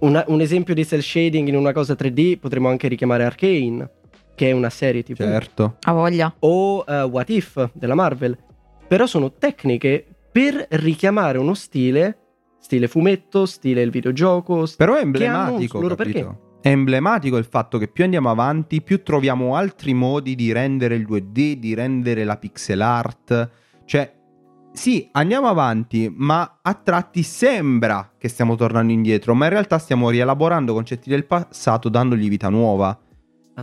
Una- 0.00 0.24
un 0.28 0.40
esempio 0.40 0.72
di 0.74 0.86
cel 0.86 1.02
shading 1.02 1.46
in 1.48 1.56
una 1.56 1.72
cosa 1.72 1.94
3D 1.94 2.38
potremmo 2.38 2.68
anche 2.68 2.88
richiamare 2.88 3.24
Arcane, 3.24 3.88
che 4.34 4.48
è 4.48 4.52
una 4.52 4.70
serie 4.70 5.02
TV. 5.02 5.16
Certo. 5.16 5.76
Ha 5.82 5.92
voglia. 5.92 6.34
O 6.40 6.84
eh, 6.86 7.02
What 7.02 7.30
If 7.30 7.70
della 7.72 7.94
Marvel. 7.94 8.36
Però 8.88 9.06
sono 9.06 9.32
tecniche 9.34 10.04
per 10.32 10.66
richiamare 10.70 11.38
uno 11.38 11.54
stile, 11.54 12.18
stile 12.58 12.88
fumetto, 12.88 13.46
stile 13.46 13.82
il 13.82 13.90
videogioco. 13.90 14.66
st- 14.66 14.76
Però 14.76 14.94
è 14.94 15.00
emblematico. 15.00 15.80
loro 15.80 15.94
perché. 15.94 16.48
È 16.60 16.68
emblematico 16.68 17.38
il 17.38 17.44
fatto 17.44 17.78
che 17.78 17.88
più 17.88 18.04
andiamo 18.04 18.30
avanti, 18.30 18.82
più 18.82 19.02
troviamo 19.02 19.56
altri 19.56 19.94
modi 19.94 20.34
di 20.34 20.52
rendere 20.52 20.94
il 20.94 21.06
2D, 21.08 21.52
di 21.54 21.74
rendere 21.74 22.24
la 22.24 22.36
pixel 22.36 22.82
art. 22.82 23.50
Cioè, 23.86 24.12
sì, 24.72 25.08
andiamo 25.12 25.48
avanti, 25.48 26.12
ma 26.14 26.58
a 26.62 26.74
tratti 26.74 27.22
sembra 27.22 28.12
che 28.16 28.28
stiamo 28.28 28.54
tornando 28.56 28.92
indietro, 28.92 29.34
ma 29.34 29.46
in 29.46 29.50
realtà 29.50 29.78
stiamo 29.78 30.10
rielaborando 30.10 30.72
concetti 30.72 31.08
del 31.08 31.26
passato 31.26 31.88
dandogli 31.88 32.28
vita 32.28 32.48
nuova. 32.50 32.96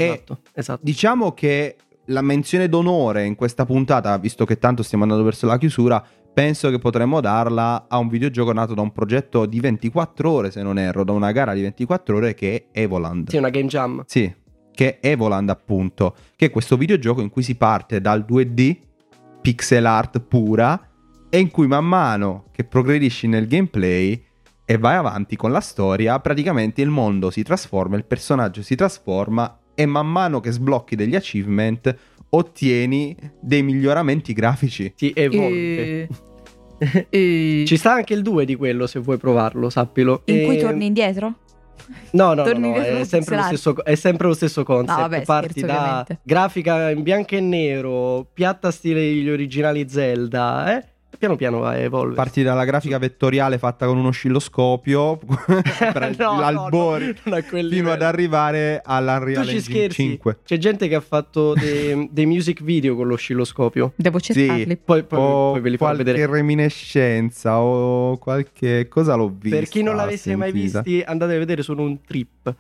Esatto, 0.04 0.40
esatto. 0.54 0.80
Diciamo 0.84 1.34
che 1.34 1.76
la 2.06 2.22
menzione 2.22 2.70
d'onore 2.70 3.26
in 3.26 3.36
questa 3.36 3.66
puntata, 3.66 4.18
visto 4.18 4.46
che 4.46 4.58
tanto 4.58 4.84
stiamo 4.84 5.04
andando 5.04 5.24
verso 5.24 5.46
la 5.46 5.58
chiusura, 5.58 6.04
penso 6.34 6.70
che 6.70 6.78
potremmo 6.78 7.20
darla 7.20 7.86
a 7.88 7.98
un 7.98 8.08
videogioco 8.08 8.54
nato 8.54 8.74
da 8.74 8.82
un 8.82 8.92
progetto 8.92 9.46
di 9.46 9.60
24 9.60 10.30
ore, 10.30 10.52
se 10.52 10.62
non 10.62 10.78
erro, 10.78 11.04
da 11.04 11.12
una 11.12 11.32
gara 11.32 11.54
di 11.54 11.62
24 11.62 12.16
ore 12.16 12.34
che 12.34 12.68
è 12.72 12.82
Evoland. 12.82 13.30
Sì, 13.30 13.38
una 13.38 13.50
game 13.50 13.68
jam. 13.68 14.04
Sì, 14.06 14.34
che 14.72 15.00
è 15.00 15.10
Evoland 15.10 15.50
appunto, 15.50 16.16
che 16.36 16.46
è 16.46 16.50
questo 16.52 16.78
videogioco 16.78 17.22
in 17.22 17.30
cui 17.30 17.42
si 17.42 17.56
parte 17.56 18.00
dal 18.00 18.26
2D, 18.28 18.78
pixel 19.42 19.86
art 19.86 20.20
pura, 20.20 20.90
e 21.30 21.40
in 21.40 21.50
cui 21.50 21.68
man 21.68 21.86
mano 21.86 22.46
che 22.52 22.64
progredisci 22.64 23.28
nel 23.28 23.48
gameplay 23.48 24.24
e 24.64 24.78
vai 24.78 24.96
avanti 24.96 25.36
con 25.36 25.52
la 25.52 25.60
storia, 25.60 26.20
praticamente 26.20 26.82
il 26.82 26.90
mondo 26.90 27.32
si 27.32 27.42
trasforma, 27.42 27.96
il 27.96 28.06
personaggio 28.06 28.62
si 28.62 28.76
trasforma 28.76 29.58
e 29.80 29.86
man 29.86 30.08
mano 30.12 30.40
che 30.40 30.50
sblocchi 30.50 30.96
degli 30.96 31.16
achievement 31.16 31.96
ottieni 32.30 33.16
dei 33.40 33.62
miglioramenti 33.62 34.34
grafici. 34.34 34.92
Si 34.96 35.12
evolve. 35.16 36.08
E- 37.10 37.63
Ci 37.66 37.76
sta 37.76 37.94
anche 37.94 38.13
il 38.13 38.22
2 38.22 38.46
di 38.46 38.54
quello 38.56 38.86
se 38.86 39.00
vuoi 39.00 39.18
provarlo, 39.18 39.68
sappilo. 39.70 40.22
In 40.26 40.46
cui 40.46 40.58
E- 40.58 40.62
torni 40.62 40.86
indietro? 40.86 41.34
No, 42.12 42.34
no, 42.34 42.34
no, 42.36 42.44
torni 42.44 42.70
no, 42.70 42.76
è, 42.76 43.04
sempre 43.04 43.42
stesso, 43.44 43.84
è 43.84 43.96
sempre 43.96 44.28
lo 44.28 44.34
stesso 44.34 44.63
concept. 44.63 44.90
No, 44.90 45.08
vabbè, 45.08 45.22
Parti 45.24 45.60
scherzo, 45.60 45.68
da 45.68 45.80
ovviamente. 45.82 46.20
grafica 46.24 46.90
in 46.92 47.02
bianco 47.02 47.36
e 47.36 47.40
nero, 47.40 48.28
piatta 48.32 48.70
stile 48.72 49.02
gli 49.12 49.30
originali 49.30 49.88
Zelda, 49.90 50.78
eh? 50.78 50.86
Piano 51.17 51.36
piano 51.36 51.60
va 51.60 51.69
a 51.69 51.77
evolvere. 51.77 52.15
Parti 52.15 52.43
dalla 52.43 52.63
grafica 52.63 52.97
vettoriale 52.97 53.58
fatta 53.58 53.86
con 53.86 53.97
un 53.97 54.06
oscilloscopio 54.06 55.17
per 55.77 56.15
No, 56.17 56.34
no, 56.34 56.39
l'albori 56.39 57.15
no, 57.23 57.41
quel 57.49 57.71
fino 57.71 57.91
ad 57.91 58.01
arrivare 58.01 58.82
Tu 58.84 58.91
all'Unreal 58.91 59.45
ci 59.45 59.56
Engine 59.56 59.75
scherzi? 59.75 60.01
5. 60.03 60.38
C'è 60.43 60.58
gente 60.58 60.88
che 60.88 60.95
ha 60.95 61.01
fatto 61.01 61.53
dei, 61.53 62.08
dei 62.12 62.25
music 62.25 62.62
video 62.63 62.95
con 62.95 63.08
l'oscilloscopio. 63.08 63.93
Devo 63.95 64.19
cercarli. 64.19 64.77
Poi, 64.77 65.03
poi, 65.03 65.19
o 65.19 65.51
poi 65.51 65.62
ve 65.62 65.69
li 65.69 65.77
farò 65.77 65.93
qualche 65.93 66.12
vedere. 66.12 66.32
reminiscenza 66.32 67.60
o 67.60 68.17
qualche 68.17 68.88
cosa 68.88 69.15
l'ho 69.15 69.34
vista. 69.36 69.58
Per 69.58 69.67
chi 69.67 69.82
non 69.82 69.95
l'avesse 69.95 70.36
mai 70.36 70.51
visti, 70.51 71.01
andate 71.06 71.34
a 71.34 71.38
vedere, 71.38 71.63
sono 71.63 71.82
un 71.82 72.01
trip. 72.01 72.53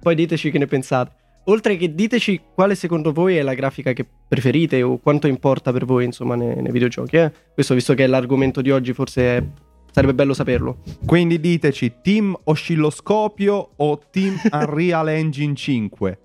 Poi 0.00 0.14
diteci 0.14 0.50
che 0.50 0.58
ne 0.58 0.66
pensate. 0.66 1.24
Oltre 1.48 1.76
che 1.76 1.94
diteci 1.94 2.40
quale 2.54 2.74
secondo 2.74 3.12
voi 3.12 3.36
è 3.36 3.42
la 3.42 3.54
grafica 3.54 3.92
che 3.92 4.04
preferite 4.28 4.82
o 4.82 4.98
quanto 4.98 5.26
importa 5.28 5.72
per 5.72 5.84
voi, 5.84 6.04
insomma, 6.04 6.34
nei, 6.34 6.60
nei 6.60 6.72
videogiochi. 6.72 7.16
Eh? 7.16 7.32
Questo 7.54 7.74
visto 7.74 7.94
che 7.94 8.04
è 8.04 8.06
l'argomento 8.06 8.60
di 8.60 8.70
oggi, 8.72 8.92
forse 8.92 9.22
è- 9.36 9.44
sarebbe 9.92 10.14
bello 10.14 10.34
saperlo. 10.34 10.78
Quindi 11.06 11.38
diteci 11.38 11.94
team 12.02 12.36
oscilloscopio 12.44 13.70
o 13.76 14.00
team 14.10 14.36
Unreal 14.50 15.08
Engine 15.08 15.54
5. 15.54 16.18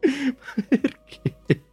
Perché? 0.68 1.64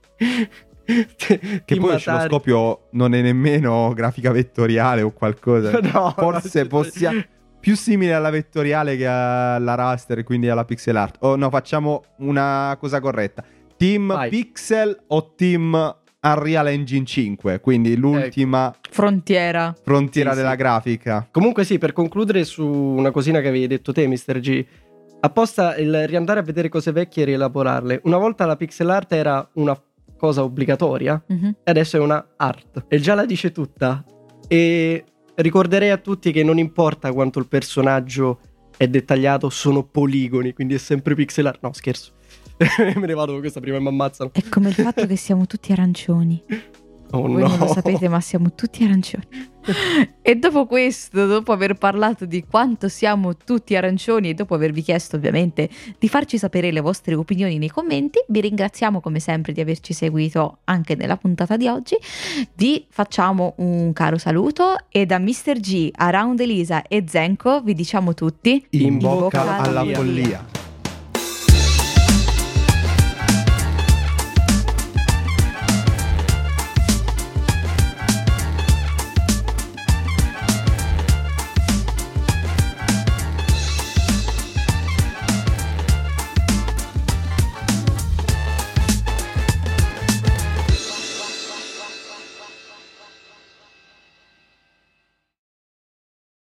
Che 1.65 1.77
poi 1.77 1.91
l'oscilloscopio 1.93 2.89
non 2.93 3.15
è 3.15 3.21
nemmeno 3.23 3.93
grafica 3.95 4.31
vettoriale 4.31 5.03
o 5.03 5.11
qualcosa. 5.13 5.79
No, 5.81 6.13
Forse 6.17 6.63
no, 6.63 6.69
possia- 6.69 7.29
più 7.61 7.77
simile 7.77 8.15
alla 8.15 8.31
vettoriale 8.31 8.97
che 8.97 9.07
alla 9.07 9.75
raster, 9.75 10.23
quindi 10.25 10.49
alla 10.49 10.65
pixel 10.65 10.97
art. 10.97 11.17
Oh 11.21 11.37
no, 11.37 11.51
facciamo 11.51 12.03
una 12.19 12.77
cosa 12.79 13.01
corretta. 13.01 13.45
Team 13.77 14.07
Vai. 14.09 14.29
Pixel 14.31 15.05
o 15.09 15.35
Team 15.35 15.97
Unreal 16.21 16.67
Engine 16.69 17.05
5, 17.05 17.61
quindi 17.61 17.97
l'ultima 17.97 18.75
Frontiera. 18.91 19.75
frontiera 19.83 20.31
Sì, 20.31 20.37
della 20.37 20.51
sì. 20.51 20.57
grafica. 20.57 21.29
Comunque 21.31 21.65
sì, 21.65 21.79
per 21.79 21.93
concludere 21.93 22.45
su 22.45 22.67
una 22.67 23.11
cosina 23.13 23.41
che 23.41 23.49
avevi 23.49 23.67
detto 23.69 23.93
te, 23.93 24.07
Mr. 24.09 24.41
G. 24.41 24.65
Apposta 25.21 25.77
il 25.77 26.07
riandare 26.07 26.41
a 26.41 26.43
vedere 26.43 26.69
cose 26.69 26.91
vecchie 26.93 27.23
e 27.23 27.27
rielaborarle. 27.27 28.01
Una 28.05 28.19
volta 28.19 28.47
la 28.47 28.57
pixel 28.57 28.91
art 28.91 29.13
era 29.13 29.49
una 29.55 29.81
cosa 30.17 30.43
obbligatoria 30.43 31.23
Mhm. 31.27 31.47
e 31.63 31.71
adesso 31.71 31.97
è 31.97 32.01
una 32.01 32.25
art. 32.37 32.85
E 32.89 32.99
già 32.99 33.15
la 33.15 33.25
dice 33.25 33.53
tutta. 33.53 34.05
E 34.49 35.05
ricorderei 35.39 35.91
a 35.91 35.97
tutti 35.97 36.33
che 36.33 36.43
non 36.43 36.59
importa 36.59 37.13
quanto 37.13 37.39
il 37.39 37.49
personaggio 37.49 38.41
è 38.77 38.87
dettagliato, 38.87 39.51
sono 39.51 39.83
poligoni, 39.83 40.53
quindi 40.53 40.75
è 40.75 40.79
sempre 40.79 41.15
pixel 41.15 41.47
art. 41.47 41.61
No, 41.63 41.73
scherzo. 41.73 42.13
Me 42.79 43.07
ne 43.07 43.15
vado 43.15 43.33
con 43.33 43.41
questa 43.41 43.61
prima 43.61 43.77
e 43.77 43.81
mi 43.81 43.89
ammazzano. 43.89 44.31
È 44.33 44.43
come 44.49 44.69
il 44.69 44.75
fatto 44.75 45.07
che 45.07 45.17
siamo 45.17 45.47
tutti 45.47 45.73
arancioni. 45.73 46.43
Oh 47.11 47.23
Voi 47.23 47.41
no. 47.41 47.49
non 47.49 47.59
lo 47.61 47.67
sapete, 47.69 48.07
ma 48.07 48.21
siamo 48.21 48.55
tutti 48.55 48.85
arancioni. 48.85 49.25
E 50.23 50.37
dopo 50.37 50.67
questo, 50.67 51.27
dopo 51.27 51.53
aver 51.53 51.75
parlato 51.75 52.25
di 52.25 52.45
quanto 52.49 52.89
siamo 52.89 53.37
tutti 53.37 53.77
arancioni 53.77 54.31
e 54.31 54.35
dopo 54.35 54.55
avervi 54.55 54.83
chiesto 54.83 55.17
ovviamente 55.17 55.69
di 55.99 56.09
farci 56.09 56.39
sapere 56.39 56.71
le 56.71 56.81
vostre 56.81 57.15
opinioni 57.15 57.59
nei 57.59 57.69
commenti, 57.69 58.19
vi 58.29 58.41
ringraziamo 58.41 59.01
come 59.01 59.21
sempre 59.21 59.53
di 59.53 59.61
averci 59.61 59.93
seguito 59.93 60.59
anche 60.65 60.95
nella 60.95 61.17
puntata 61.17 61.57
di 61.57 61.69
oggi. 61.69 61.97
Vi 62.55 62.87
facciamo 62.89 63.55
un 63.59 63.93
caro 63.93 64.19
saluto 64.19 64.77
e 64.91 65.07
da 65.07 65.19
Mr. 65.19 65.61
G, 65.61 65.91
Around 65.95 66.41
Elisa 66.41 66.83
e 66.83 67.05
Zenko 67.07 67.61
vi 67.61 67.75
diciamo 67.75 68.15
tutti 68.15 68.67
In, 68.71 68.81
In 68.83 68.99
bocca 68.99 69.19
bocca 69.19 69.41
alla 69.41 69.79
alla 69.81 69.95
follia. 69.95 70.68